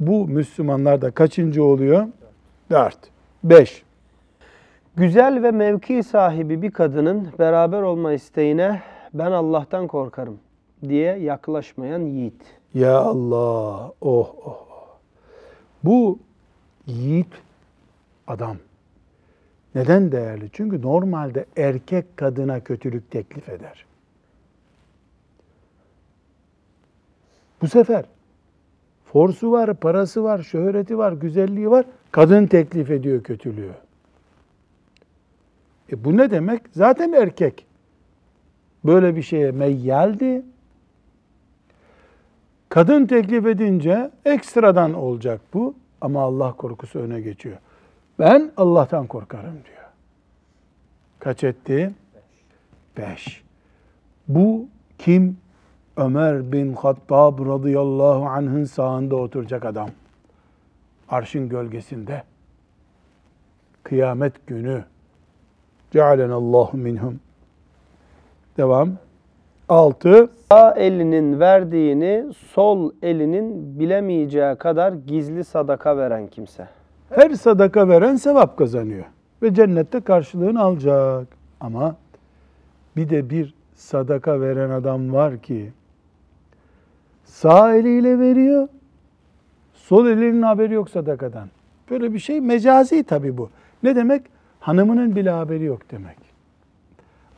Bu 0.00 0.28
Müslümanlar 0.28 1.02
da 1.02 1.10
kaçıncı 1.10 1.64
oluyor? 1.64 2.06
Dört. 2.70 2.98
Beş. 3.44 3.82
Güzel 4.96 5.42
ve 5.42 5.50
mevki 5.50 6.02
sahibi 6.02 6.62
bir 6.62 6.70
kadının 6.70 7.28
beraber 7.38 7.82
olma 7.82 8.12
isteğine 8.12 8.82
ben 9.14 9.32
Allah'tan 9.32 9.86
korkarım. 9.86 10.38
diye 10.88 11.16
yaklaşmayan 11.16 12.00
yiğit. 12.00 12.42
Ya 12.74 12.98
Allah. 12.98 13.86
Oh 13.86 13.94
oh. 14.00 14.34
oh. 14.46 14.86
Bu 15.84 16.18
yiğit 16.86 17.32
adam. 18.26 18.56
Neden 19.74 20.12
değerli? 20.12 20.50
Çünkü 20.52 20.82
normalde 20.82 21.46
erkek 21.56 22.16
kadına 22.16 22.60
kötülük 22.60 23.10
teklif 23.10 23.48
eder. 23.48 23.84
Bu 27.62 27.68
sefer 27.68 28.04
forsu 29.12 29.52
var, 29.52 29.74
parası 29.74 30.24
var, 30.24 30.42
şöhreti 30.42 30.98
var, 30.98 31.12
güzelliği 31.12 31.70
var. 31.70 31.86
Kadın 32.10 32.46
teklif 32.46 32.90
ediyor 32.90 33.22
kötülüğü. 33.22 33.72
E 35.92 36.04
bu 36.04 36.16
ne 36.16 36.30
demek? 36.30 36.62
Zaten 36.72 37.12
erkek 37.12 37.66
böyle 38.84 39.16
bir 39.16 39.22
şeye 39.22 39.50
meyyaldi. 39.50 40.42
Kadın 42.68 43.06
teklif 43.06 43.46
edince 43.46 44.10
ekstradan 44.24 44.94
olacak 44.94 45.40
bu 45.54 45.74
ama 46.00 46.22
Allah 46.22 46.52
korkusu 46.52 46.98
öne 46.98 47.20
geçiyor. 47.20 47.56
Ben 48.20 48.52
Allah'tan 48.56 49.06
korkarım 49.06 49.52
diyor. 49.52 49.88
Kaç 51.18 51.44
etti? 51.44 51.90
Beş. 52.96 53.42
Bu 54.28 54.66
kim? 54.98 55.38
Ömer 55.96 56.52
bin 56.52 56.72
Hattab 56.72 57.46
radıyallahu 57.46 58.26
anh'ın 58.26 58.64
sağında 58.64 59.16
oturacak 59.16 59.64
adam. 59.64 59.90
Arşın 61.08 61.48
gölgesinde. 61.48 62.22
Kıyamet 63.82 64.46
günü. 64.46 64.84
Cealenallahu 65.90 66.76
minhum. 66.76 67.20
Devam. 68.56 68.92
Altı. 69.68 70.30
Sağ 70.52 70.72
elinin 70.72 71.40
verdiğini 71.40 72.24
sol 72.34 72.92
elinin 73.02 73.78
bilemeyeceği 73.78 74.56
kadar 74.56 74.92
gizli 74.92 75.44
sadaka 75.44 75.96
veren 75.96 76.26
kimse. 76.26 76.79
Her 77.10 77.30
sadaka 77.30 77.88
veren 77.88 78.16
sevap 78.16 78.56
kazanıyor. 78.56 79.04
Ve 79.42 79.54
cennette 79.54 80.00
karşılığını 80.00 80.60
alacak. 80.60 81.28
Ama 81.60 81.96
bir 82.96 83.10
de 83.10 83.30
bir 83.30 83.54
sadaka 83.74 84.40
veren 84.40 84.70
adam 84.70 85.12
var 85.12 85.38
ki 85.38 85.72
sağ 87.24 87.74
eliyle 87.74 88.18
veriyor, 88.18 88.68
sol 89.74 90.06
elinin 90.06 90.42
haberi 90.42 90.74
yok 90.74 90.90
sadakadan. 90.90 91.48
Böyle 91.90 92.12
bir 92.14 92.18
şey 92.18 92.40
mecazi 92.40 93.04
tabii 93.04 93.38
bu. 93.38 93.50
Ne 93.82 93.96
demek? 93.96 94.22
Hanımının 94.60 95.16
bile 95.16 95.30
haberi 95.30 95.64
yok 95.64 95.90
demek. 95.90 96.16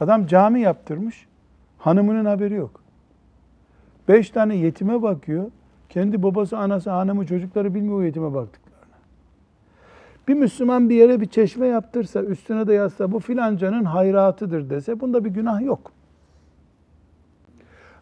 Adam 0.01 0.27
cami 0.27 0.61
yaptırmış, 0.61 1.27
hanımının 1.79 2.25
haberi 2.25 2.55
yok. 2.55 2.81
Beş 4.09 4.31
tane 4.31 4.57
yetime 4.57 5.03
bakıyor. 5.03 5.45
Kendi 5.89 6.23
babası, 6.23 6.59
anası, 6.59 6.91
hanımı, 6.91 7.27
çocukları 7.27 7.75
bilmiyor 7.75 7.99
o 7.99 8.03
yetime 8.03 8.35
baktıklarını. 8.35 8.62
Bir 10.29 10.35
Müslüman 10.35 10.89
bir 10.89 10.95
yere 10.95 11.21
bir 11.21 11.27
çeşme 11.27 11.67
yaptırsa, 11.67 12.23
üstüne 12.23 12.67
de 12.67 12.75
yazsa 12.75 13.13
bu 13.13 13.21
filancanın 13.21 13.85
hayratıdır 13.85 14.71
dese 14.71 15.01
bunda 15.01 15.25
bir 15.25 15.31
günah 15.31 15.61
yok. 15.61 15.93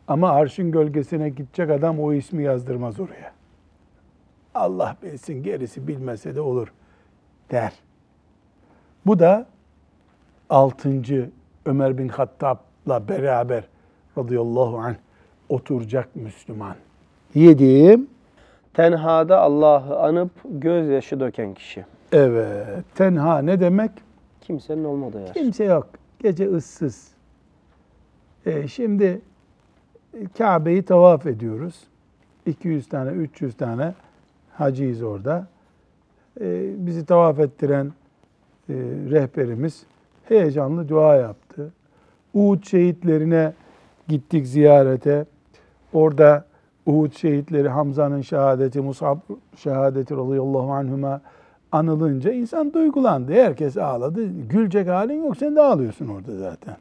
Ama 0.09 0.31
arşın 0.31 0.71
gölgesine 0.71 1.29
gidecek 1.29 1.71
adam 1.71 2.01
o 2.01 2.13
ismi 2.13 2.43
yazdırmaz 2.43 3.01
oraya. 3.01 3.33
Allah 4.55 4.97
bilsin 5.03 5.43
gerisi 5.43 5.89
bilmese 5.89 6.35
de 6.35 6.41
olur 6.41 6.73
der. 7.51 7.73
Bu 9.07 9.19
da 9.19 9.47
altıncı 10.51 11.31
Ömer 11.67 11.99
bin 11.99 12.09
Hattab'la 12.09 13.09
beraber 13.09 13.65
radıyallahu 14.19 14.79
anh 14.79 14.95
oturacak 15.49 16.17
Müslüman. 16.17 16.75
Yediğim 17.35 18.09
Tenhada 18.75 19.41
Allah'ı 19.41 19.99
anıp 19.99 20.31
gözyaşı 20.45 21.21
döken 21.21 21.55
kişi. 21.55 21.85
Evet 22.13 22.85
tenha 22.95 23.39
ne 23.39 23.61
demek? 23.61 23.91
Kimsenin 24.41 24.85
olmadığı 24.85 25.21
yer. 25.21 25.35
Kimse 25.35 25.65
yok. 25.65 25.89
Gece 26.19 26.51
ıssız. 26.51 27.09
E, 28.47 28.69
şimdi 28.69 29.21
Kabe'yi 30.39 30.83
tavaf 30.83 31.27
ediyoruz. 31.27 31.81
200 32.47 32.89
tane, 32.89 33.11
300 33.11 33.57
tane 33.57 33.95
hacıyız 34.53 35.03
orada. 35.03 35.47
E, 36.41 36.71
bizi 36.87 37.07
tavaf 37.07 37.39
ettiren 37.39 37.87
e, 38.69 38.75
rehberimiz 39.11 39.83
heyecanlı 40.25 40.89
dua 40.89 41.17
yaptı. 41.17 41.73
Uhud 42.35 42.65
şehitlerine 42.65 43.53
gittik 44.09 44.47
ziyarete. 44.47 45.25
Orada 45.93 46.45
Uhud 46.87 47.13
şehitleri 47.13 47.69
Hamza'nın 47.69 48.21
şehadeti, 48.21 48.81
Musab 48.81 49.19
şehadeti 49.57 50.17
radıyallahu 50.17 50.73
anhuma 50.73 51.21
anılınca 51.73 52.33
insan 52.33 52.73
duygulandı. 52.73 53.33
Herkes 53.33 53.77
ağladı. 53.77 54.27
Gülecek 54.49 54.89
halin 54.89 55.25
yok. 55.25 55.37
Sen 55.37 55.57
de 55.57 55.61
ağlıyorsun 55.61 56.09
orada 56.09 56.37
zaten. 56.37 56.77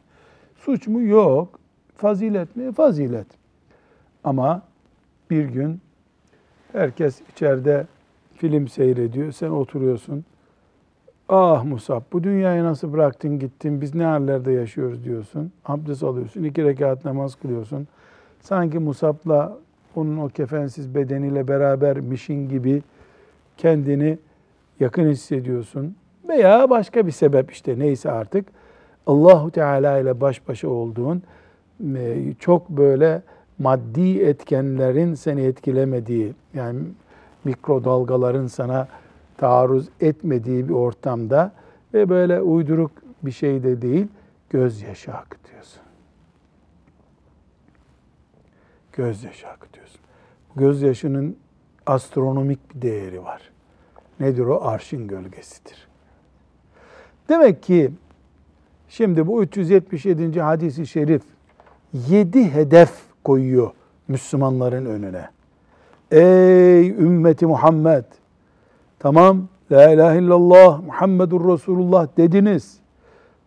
Suç 0.56 0.88
mu? 0.88 1.02
Yok. 1.02 1.60
Fazilet 1.96 2.56
mi? 2.56 2.72
Fazilet. 2.72 3.28
Ama 4.24 4.62
bir 5.30 5.46
gün 5.46 5.80
herkes 6.72 7.22
içeride 7.32 7.86
film 8.36 8.68
seyrediyor. 8.68 9.32
Sen 9.32 9.50
oturuyorsun. 9.50 10.26
Ah 11.30 11.64
Musab 11.64 12.02
bu 12.14 12.24
dünyayı 12.24 12.64
nasıl 12.64 12.94
bıraktın 12.94 13.40
gittin 13.40 13.82
biz 13.82 13.96
ne 13.96 14.04
hallerde 14.04 14.52
yaşıyoruz 14.52 15.04
diyorsun. 15.04 15.52
Abdest 15.66 16.04
alıyorsun. 16.04 16.44
iki 16.44 16.64
rekat 16.64 17.06
namaz 17.06 17.36
kılıyorsun. 17.36 17.88
Sanki 18.42 18.80
Musab'la 18.80 19.58
onun 19.96 20.18
o 20.18 20.30
kefensiz 20.30 20.96
bedeniyle 20.96 21.48
berabermişin 21.48 22.50
gibi 22.50 22.84
kendini 23.58 24.18
yakın 24.80 25.10
hissediyorsun. 25.10 25.96
Veya 26.28 26.70
başka 26.70 27.08
bir 27.08 27.12
sebep 27.12 27.52
işte 27.52 27.80
neyse 27.80 28.12
artık. 28.12 28.46
Allahu 29.08 29.52
Teala 29.52 30.00
ile 30.00 30.22
baş 30.22 30.48
başa 30.48 30.70
olduğun 30.70 31.24
e, 31.96 32.34
çok 32.40 32.70
böyle 32.70 33.22
maddi 33.60 34.20
etkenlerin 34.20 35.14
seni 35.14 35.42
etkilemediği 35.42 36.34
yani 36.54 36.80
mikrodalgaların 37.44 38.48
sana 38.48 38.88
taarruz 39.38 39.90
etmediği 40.02 40.70
bir 40.70 40.74
ortamda 40.74 41.52
ve 41.94 42.10
böyle 42.10 42.42
uyduruk 42.42 42.92
bir 43.24 43.32
şey 43.32 43.64
de 43.64 43.82
değil 43.82 44.08
gözyaşı 44.50 45.14
akıtıyorsun. 45.14 45.82
Gözyaşı 48.94 49.48
akıtıyorsun. 49.48 50.02
Gözyaşının 50.56 51.38
astronomik 51.86 52.76
bir 52.76 52.82
değeri 52.82 53.24
var. 53.24 53.52
Nedir 54.20 54.46
o? 54.46 54.62
Arşın 54.62 55.08
gölgesidir. 55.08 55.88
Demek 57.30 57.64
ki 57.64 57.92
şimdi 58.90 59.28
bu 59.28 59.44
377. 59.44 60.42
hadisi 60.42 60.88
şerif 60.88 61.22
7 61.94 62.52
hedef 62.54 62.92
koyuyor 63.24 63.72
Müslümanların 64.08 64.86
önüne. 64.86 65.30
Ey 66.12 66.90
ümmeti 66.90 67.46
Muhammed! 67.46 68.04
Tamam, 69.00 69.48
la 69.72 69.92
ilahe 69.92 70.20
illallah, 70.20 70.82
Muhammedur 70.84 71.54
Resulullah 71.54 72.08
dediniz. 72.18 72.78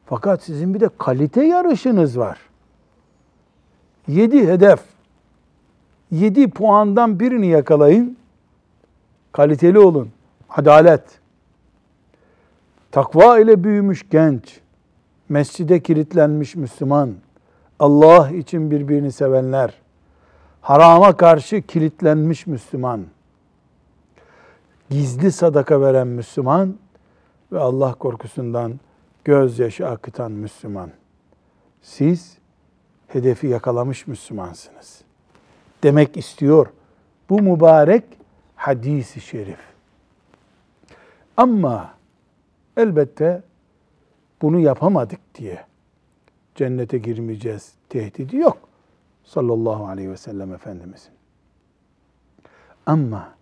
Fakat 0.07 0.43
sizin 0.43 0.75
bir 0.75 0.81
de 0.81 0.89
kalite 0.99 1.45
yarışınız 1.45 2.19
var. 2.19 2.39
7 4.09 4.47
hedef. 4.47 4.81
7 6.11 6.51
puandan 6.51 7.21
birini 7.21 7.47
yakalayın. 7.47 8.17
Kaliteli 9.33 9.79
olun. 9.79 10.11
Adalet. 10.57 11.05
Takva 12.91 13.39
ile 13.39 13.65
büyümüş 13.65 14.09
genç. 14.11 14.61
Mescide 15.29 15.81
kilitlenmiş 15.81 16.57
Müslüman. 16.57 17.15
Allah 17.79 18.31
için 18.31 18.71
birbirini 18.71 19.13
sevenler. 19.13 19.75
Harama 20.61 21.17
karşı 21.17 21.63
kilitlenmiş 21.63 22.47
Müslüman. 22.47 23.05
Gizli 24.91 25.33
sadaka 25.33 25.81
veren 25.81 26.07
Müslüman 26.07 26.75
ve 27.53 27.59
Allah 27.59 27.95
korkusundan 27.95 28.81
gözyaşı 29.25 29.89
akıtan 29.89 30.33
Müslüman. 30.33 30.91
Siz 31.83 32.39
hedefi 33.09 33.47
yakalamış 33.47 34.07
Müslümansınız. 34.07 35.01
Demek 35.83 36.17
istiyor 36.17 36.67
bu 37.31 37.43
mübarek 37.43 38.05
hadisi 38.57 39.21
şerif. 39.21 39.72
Ama 41.37 41.95
elbette 42.77 43.43
bunu 44.43 44.59
yapamadık 44.59 45.21
diye 45.35 45.65
cennete 46.55 46.99
girmeyeceğiz 46.99 47.73
tehdidi 47.89 48.37
yok. 48.37 48.59
Sallallahu 49.25 49.87
aleyhi 49.87 50.11
ve 50.11 50.17
sellem 50.17 50.55
Efendimizin. 50.55 51.13
Ama 52.87 53.35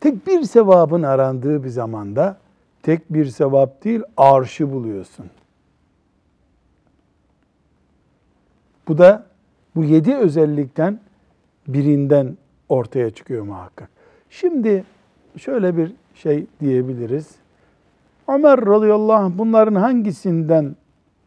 tek 0.00 0.26
bir 0.26 0.42
sevabın 0.42 1.02
arandığı 1.02 1.64
bir 1.64 1.68
zamanda 1.68 2.38
tek 2.82 3.12
bir 3.12 3.26
sevap 3.26 3.84
değil 3.84 4.02
arşı 4.16 4.72
buluyorsun. 4.72 5.30
Bu 8.88 8.98
da 8.98 9.28
Bu 9.78 9.84
yedi 9.84 10.14
özellikten 10.14 11.00
birinden 11.68 12.36
ortaya 12.68 13.10
çıkıyor 13.10 13.42
muhakkak. 13.42 13.90
Şimdi 14.30 14.84
şöyle 15.36 15.76
bir 15.76 15.92
şey 16.18 16.46
diyebiliriz. 16.60 17.30
Ömer 18.28 18.66
radıyallahu 18.66 19.24
anh 19.24 19.32
bunların 19.38 19.74
hangisinden 19.74 20.76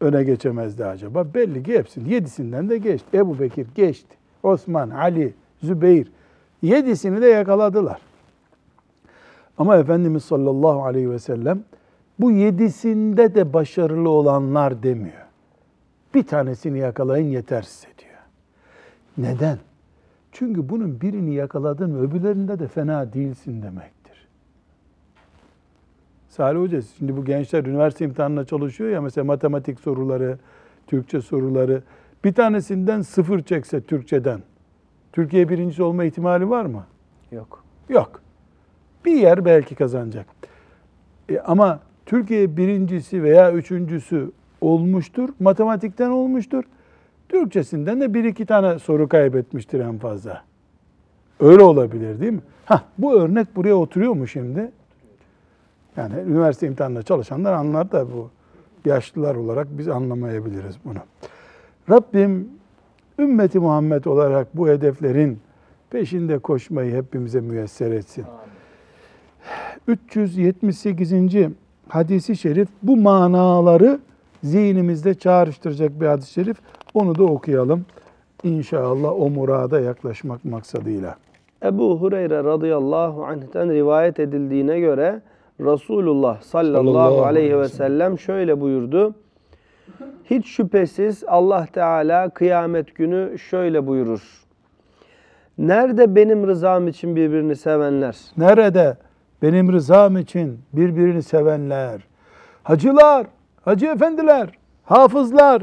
öne 0.00 0.24
geçemezdi 0.24 0.84
acaba? 0.84 1.34
Belli 1.34 1.62
ki 1.62 1.78
hepsini. 1.78 2.12
Yedisinden 2.12 2.68
de 2.68 2.78
geçti. 2.78 3.16
Ebu 3.16 3.38
Bekir 3.38 3.66
geçti. 3.74 4.16
Osman, 4.42 4.90
Ali, 4.90 5.34
Zübeyir. 5.62 6.12
Yedisini 6.62 7.22
de 7.22 7.26
yakaladılar. 7.26 8.00
Ama 9.58 9.76
Efendimiz 9.76 10.24
sallallahu 10.24 10.84
aleyhi 10.84 11.10
ve 11.10 11.18
sellem 11.18 11.62
bu 12.18 12.30
yedisinde 12.30 13.34
de 13.34 13.52
başarılı 13.52 14.08
olanlar 14.08 14.82
demiyor. 14.82 15.26
Bir 16.14 16.22
tanesini 16.22 16.78
yakalayın 16.78 17.26
yeter 17.26 17.62
size 17.62 17.88
diyor. 17.98 18.12
Neden? 19.18 19.58
Çünkü 20.32 20.68
bunun 20.68 21.00
birini 21.00 21.34
yakaladın 21.34 21.98
öbürlerinde 21.98 22.58
de 22.58 22.68
fena 22.68 23.12
değilsin 23.12 23.62
demektir. 23.62 24.01
Salih 26.32 26.60
Hoca 26.60 26.82
şimdi 26.98 27.16
bu 27.16 27.24
gençler 27.24 27.64
üniversite 27.64 28.04
imtihanına 28.04 28.44
çalışıyor 28.44 28.90
ya 28.90 29.00
mesela 29.00 29.24
matematik 29.24 29.80
soruları, 29.80 30.38
Türkçe 30.86 31.20
soruları 31.20 31.82
bir 32.24 32.32
tanesinden 32.32 33.02
sıfır 33.02 33.42
çekse 33.42 33.80
Türkçeden 33.80 34.40
Türkiye 35.12 35.48
birincisi 35.48 35.82
olma 35.82 36.04
ihtimali 36.04 36.50
var 36.50 36.64
mı? 36.64 36.84
Yok. 37.32 37.64
Yok. 37.88 38.20
Bir 39.04 39.12
yer 39.12 39.44
belki 39.44 39.74
kazanacak. 39.74 40.26
E, 41.28 41.38
ama 41.38 41.80
Türkiye 42.06 42.56
birincisi 42.56 43.22
veya 43.22 43.52
üçüncüsü 43.52 44.30
olmuştur. 44.60 45.28
Matematikten 45.40 46.10
olmuştur. 46.10 46.64
Türkçesinden 47.28 48.00
de 48.00 48.14
bir 48.14 48.24
iki 48.24 48.46
tane 48.46 48.78
soru 48.78 49.08
kaybetmiştir 49.08 49.80
en 49.80 49.98
fazla. 49.98 50.42
Öyle 51.40 51.62
olabilir 51.62 52.20
değil 52.20 52.32
mi? 52.32 52.42
Hah, 52.64 52.82
bu 52.98 53.20
örnek 53.20 53.56
buraya 53.56 53.74
oturuyor 53.74 54.12
mu 54.12 54.26
şimdi? 54.26 54.70
Yani 55.96 56.14
üniversite 56.26 56.66
imtihanında 56.66 57.02
çalışanlar 57.02 57.52
anlar 57.52 57.92
da 57.92 58.06
bu 58.12 58.30
yaşlılar 58.84 59.34
olarak 59.34 59.66
biz 59.70 59.88
anlamayabiliriz 59.88 60.76
bunu. 60.84 60.98
Rabbim 61.90 62.48
ümmeti 63.18 63.58
Muhammed 63.58 64.04
olarak 64.04 64.56
bu 64.56 64.68
hedeflerin 64.68 65.38
peşinde 65.90 66.38
koşmayı 66.38 66.94
hepimize 66.94 67.40
müyesser 67.40 67.90
etsin. 67.90 68.24
378. 69.88 71.12
hadisi 71.88 72.36
şerif 72.36 72.68
bu 72.82 72.96
manaları 72.96 74.00
zihnimizde 74.42 75.14
çağrıştıracak 75.14 76.00
bir 76.00 76.06
hadis-i 76.06 76.32
şerif. 76.32 76.56
Onu 76.94 77.18
da 77.18 77.24
okuyalım. 77.24 77.84
İnşallah 78.42 79.20
o 79.20 79.30
murada 79.30 79.80
yaklaşmak 79.80 80.44
maksadıyla. 80.44 81.16
Ebu 81.64 82.00
Hureyre 82.00 82.44
radıyallahu 82.44 83.24
anh'ten 83.24 83.70
rivayet 83.70 84.20
edildiğine 84.20 84.80
göre 84.80 85.22
Resulullah 85.64 86.42
sallallahu, 86.42 86.84
Sallallahu 86.84 87.02
aleyhi 87.02 87.20
ve 87.22 87.26
aleyhi 87.26 87.58
ve 87.58 87.68
sellem 87.68 88.18
şöyle 88.18 88.60
buyurdu. 88.60 89.14
Hiç 90.24 90.46
şüphesiz 90.46 91.24
Allah 91.26 91.66
Teala 91.72 92.28
kıyamet 92.28 92.94
günü 92.94 93.38
şöyle 93.38 93.86
buyurur. 93.86 94.42
Nerede 95.58 96.14
benim 96.14 96.46
rızam 96.46 96.88
için 96.88 97.16
birbirini 97.16 97.56
sevenler? 97.56 98.16
Nerede 98.36 98.96
benim 99.42 99.72
rızam 99.72 100.16
için 100.16 100.60
birbirini 100.72 101.22
sevenler, 101.22 102.00
hacılar, 102.62 103.26
hacı 103.64 103.86
efendiler, 103.86 104.48
hafızlar 104.84 105.62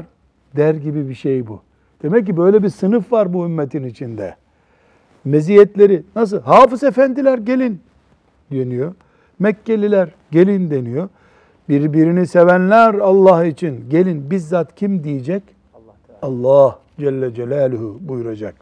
der 0.56 0.74
gibi 0.74 1.08
bir 1.08 1.14
şey 1.14 1.46
bu. 1.46 1.60
Demek 2.02 2.26
ki 2.26 2.36
böyle 2.36 2.62
bir 2.62 2.68
sınıf 2.68 3.12
var 3.12 3.32
bu 3.32 3.44
ümmetin 3.44 3.84
içinde. 3.84 4.36
Meziyetleri 5.24 6.02
nasıl? 6.16 6.40
Hafız 6.40 6.84
efendiler 6.84 7.38
gelin 7.38 7.80
deniyor. 8.52 8.94
Mekkeliler 9.40 10.08
gelin 10.30 10.70
deniyor. 10.70 11.08
Birbirini 11.68 12.26
sevenler 12.26 12.94
Allah 12.94 13.44
için 13.44 13.90
gelin 13.90 14.30
bizzat 14.30 14.74
kim 14.74 15.04
diyecek? 15.04 15.42
Allah 16.22 16.78
Celle 16.98 17.34
Celaluhu 17.34 17.98
buyuracak. 18.00 18.54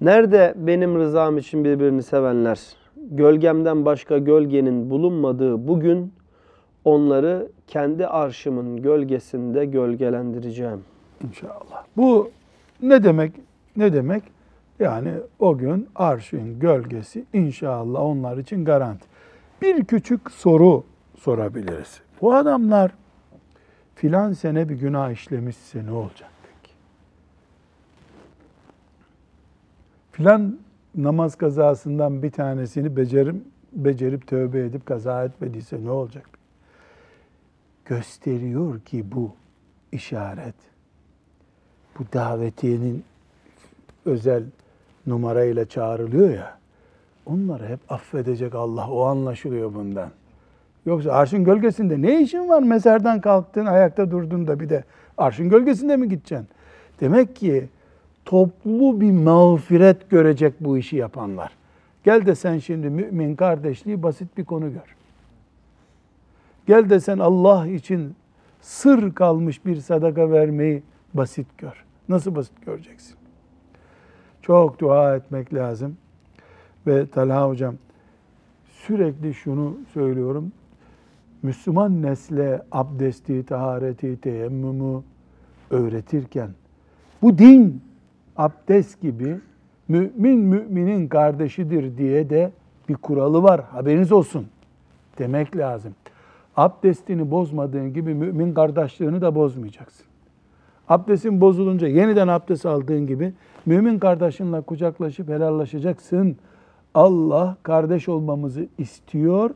Nerede 0.00 0.54
benim 0.56 0.98
rızam 0.98 1.38
için 1.38 1.64
birbirini 1.64 2.02
sevenler? 2.02 2.60
Gölgemden 3.10 3.84
başka 3.84 4.18
gölgenin 4.18 4.90
bulunmadığı 4.90 5.68
bugün 5.68 6.12
onları 6.84 7.48
kendi 7.66 8.06
arşımın 8.06 8.82
gölgesinde 8.82 9.64
gölgelendireceğim. 9.64 10.80
İnşallah. 11.28 11.84
Bu 11.96 12.30
ne 12.82 13.04
demek? 13.04 13.32
Ne 13.76 13.92
demek? 13.92 14.22
Yani 14.78 15.12
o 15.38 15.58
gün 15.58 15.88
arşın 15.94 16.58
gölgesi 16.58 17.24
inşallah 17.32 18.00
onlar 18.00 18.36
için 18.36 18.64
garanti. 18.64 19.06
Bir 19.62 19.84
küçük 19.84 20.30
soru 20.30 20.84
sorabiliriz. 21.18 22.00
Bu 22.20 22.34
adamlar 22.34 22.92
filan 23.94 24.32
sene 24.32 24.68
bir 24.68 24.74
günah 24.74 25.10
işlemişse 25.10 25.86
ne 25.86 25.90
olacak 25.90 26.30
peki? 26.42 26.74
Filan 30.12 30.58
namaz 30.94 31.34
kazasından 31.34 32.22
bir 32.22 32.30
tanesini 32.30 32.96
becerim, 32.96 33.44
becerip 33.72 34.26
tövbe 34.26 34.60
edip 34.60 34.86
kaza 34.86 35.24
etmediyse 35.24 35.84
ne 35.84 35.90
olacak? 35.90 36.28
Gösteriyor 37.84 38.80
ki 38.80 39.12
bu 39.12 39.32
işaret 39.92 40.54
bu 41.98 42.04
davetiyenin 42.12 43.04
özel 44.04 44.44
numarayla 45.06 45.68
çağrılıyor 45.68 46.30
ya. 46.30 46.59
Onları 47.26 47.68
hep 47.68 47.80
affedecek 47.88 48.54
Allah. 48.54 48.90
O 48.90 49.04
anlaşılıyor 49.04 49.74
bundan. 49.74 50.10
Yoksa 50.86 51.12
arşın 51.12 51.44
gölgesinde 51.44 52.02
ne 52.02 52.22
işin 52.22 52.48
var? 52.48 52.62
Mezardan 52.62 53.20
kalktın, 53.20 53.66
ayakta 53.66 54.10
durdun 54.10 54.46
da 54.46 54.60
bir 54.60 54.68
de 54.68 54.84
arşın 55.18 55.48
gölgesinde 55.48 55.96
mi 55.96 56.08
gideceksin? 56.08 56.48
Demek 57.00 57.36
ki 57.36 57.68
toplu 58.24 59.00
bir 59.00 59.10
mağfiret 59.10 60.10
görecek 60.10 60.54
bu 60.60 60.78
işi 60.78 60.96
yapanlar. 60.96 61.52
Gel 62.04 62.26
de 62.26 62.34
sen 62.34 62.58
şimdi 62.58 62.90
mümin 62.90 63.36
kardeşliği 63.36 64.02
basit 64.02 64.38
bir 64.38 64.44
konu 64.44 64.72
gör. 64.72 64.96
Gel 66.66 66.90
de 66.90 67.00
sen 67.00 67.18
Allah 67.18 67.66
için 67.66 68.14
sır 68.60 69.14
kalmış 69.14 69.66
bir 69.66 69.76
sadaka 69.76 70.30
vermeyi 70.30 70.82
basit 71.14 71.58
gör. 71.58 71.84
Nasıl 72.08 72.34
basit 72.34 72.66
göreceksin? 72.66 73.16
Çok 74.42 74.80
dua 74.80 75.16
etmek 75.16 75.54
lazım. 75.54 75.96
Ve 76.86 77.06
Talha 77.06 77.48
hocam 77.48 77.74
sürekli 78.70 79.34
şunu 79.34 79.76
söylüyorum. 79.94 80.52
Müslüman 81.42 82.02
nesle 82.02 82.62
abdesti, 82.72 83.46
tahareti, 83.46 84.20
teyemmümü 84.20 85.02
öğretirken 85.70 86.50
bu 87.22 87.38
din 87.38 87.82
abdest 88.36 89.00
gibi 89.00 89.36
mümin 89.88 90.38
müminin 90.38 91.08
kardeşidir 91.08 91.98
diye 91.98 92.30
de 92.30 92.52
bir 92.88 92.94
kuralı 92.94 93.42
var. 93.42 93.60
Haberiniz 93.60 94.12
olsun 94.12 94.46
demek 95.18 95.56
lazım. 95.56 95.94
Abdestini 96.56 97.30
bozmadığın 97.30 97.92
gibi 97.92 98.14
mümin 98.14 98.54
kardeşliğini 98.54 99.20
de 99.20 99.34
bozmayacaksın. 99.34 100.06
Abdestin 100.88 101.40
bozulunca 101.40 101.88
yeniden 101.88 102.28
abdest 102.28 102.66
aldığın 102.66 103.06
gibi 103.06 103.32
mümin 103.66 103.98
kardeşinle 103.98 104.60
kucaklaşıp 104.60 105.28
helallaşacaksın. 105.28 106.36
Allah 106.94 107.56
kardeş 107.62 108.08
olmamızı 108.08 108.66
istiyor. 108.78 109.50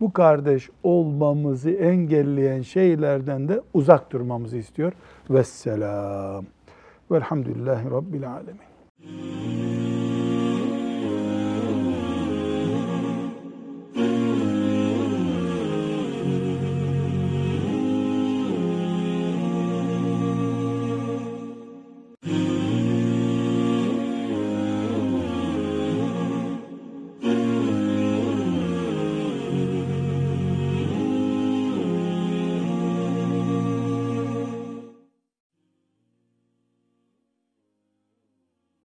Bu 0.00 0.12
kardeş 0.12 0.70
olmamızı 0.82 1.70
engelleyen 1.70 2.62
şeylerden 2.62 3.48
de 3.48 3.60
uzak 3.74 4.12
durmamızı 4.12 4.56
istiyor. 4.56 4.92
Vesselam. 5.30 6.44
Velhamdülillahi 7.10 7.90
Rabbil 7.90 8.32
Alemin. 8.32 9.45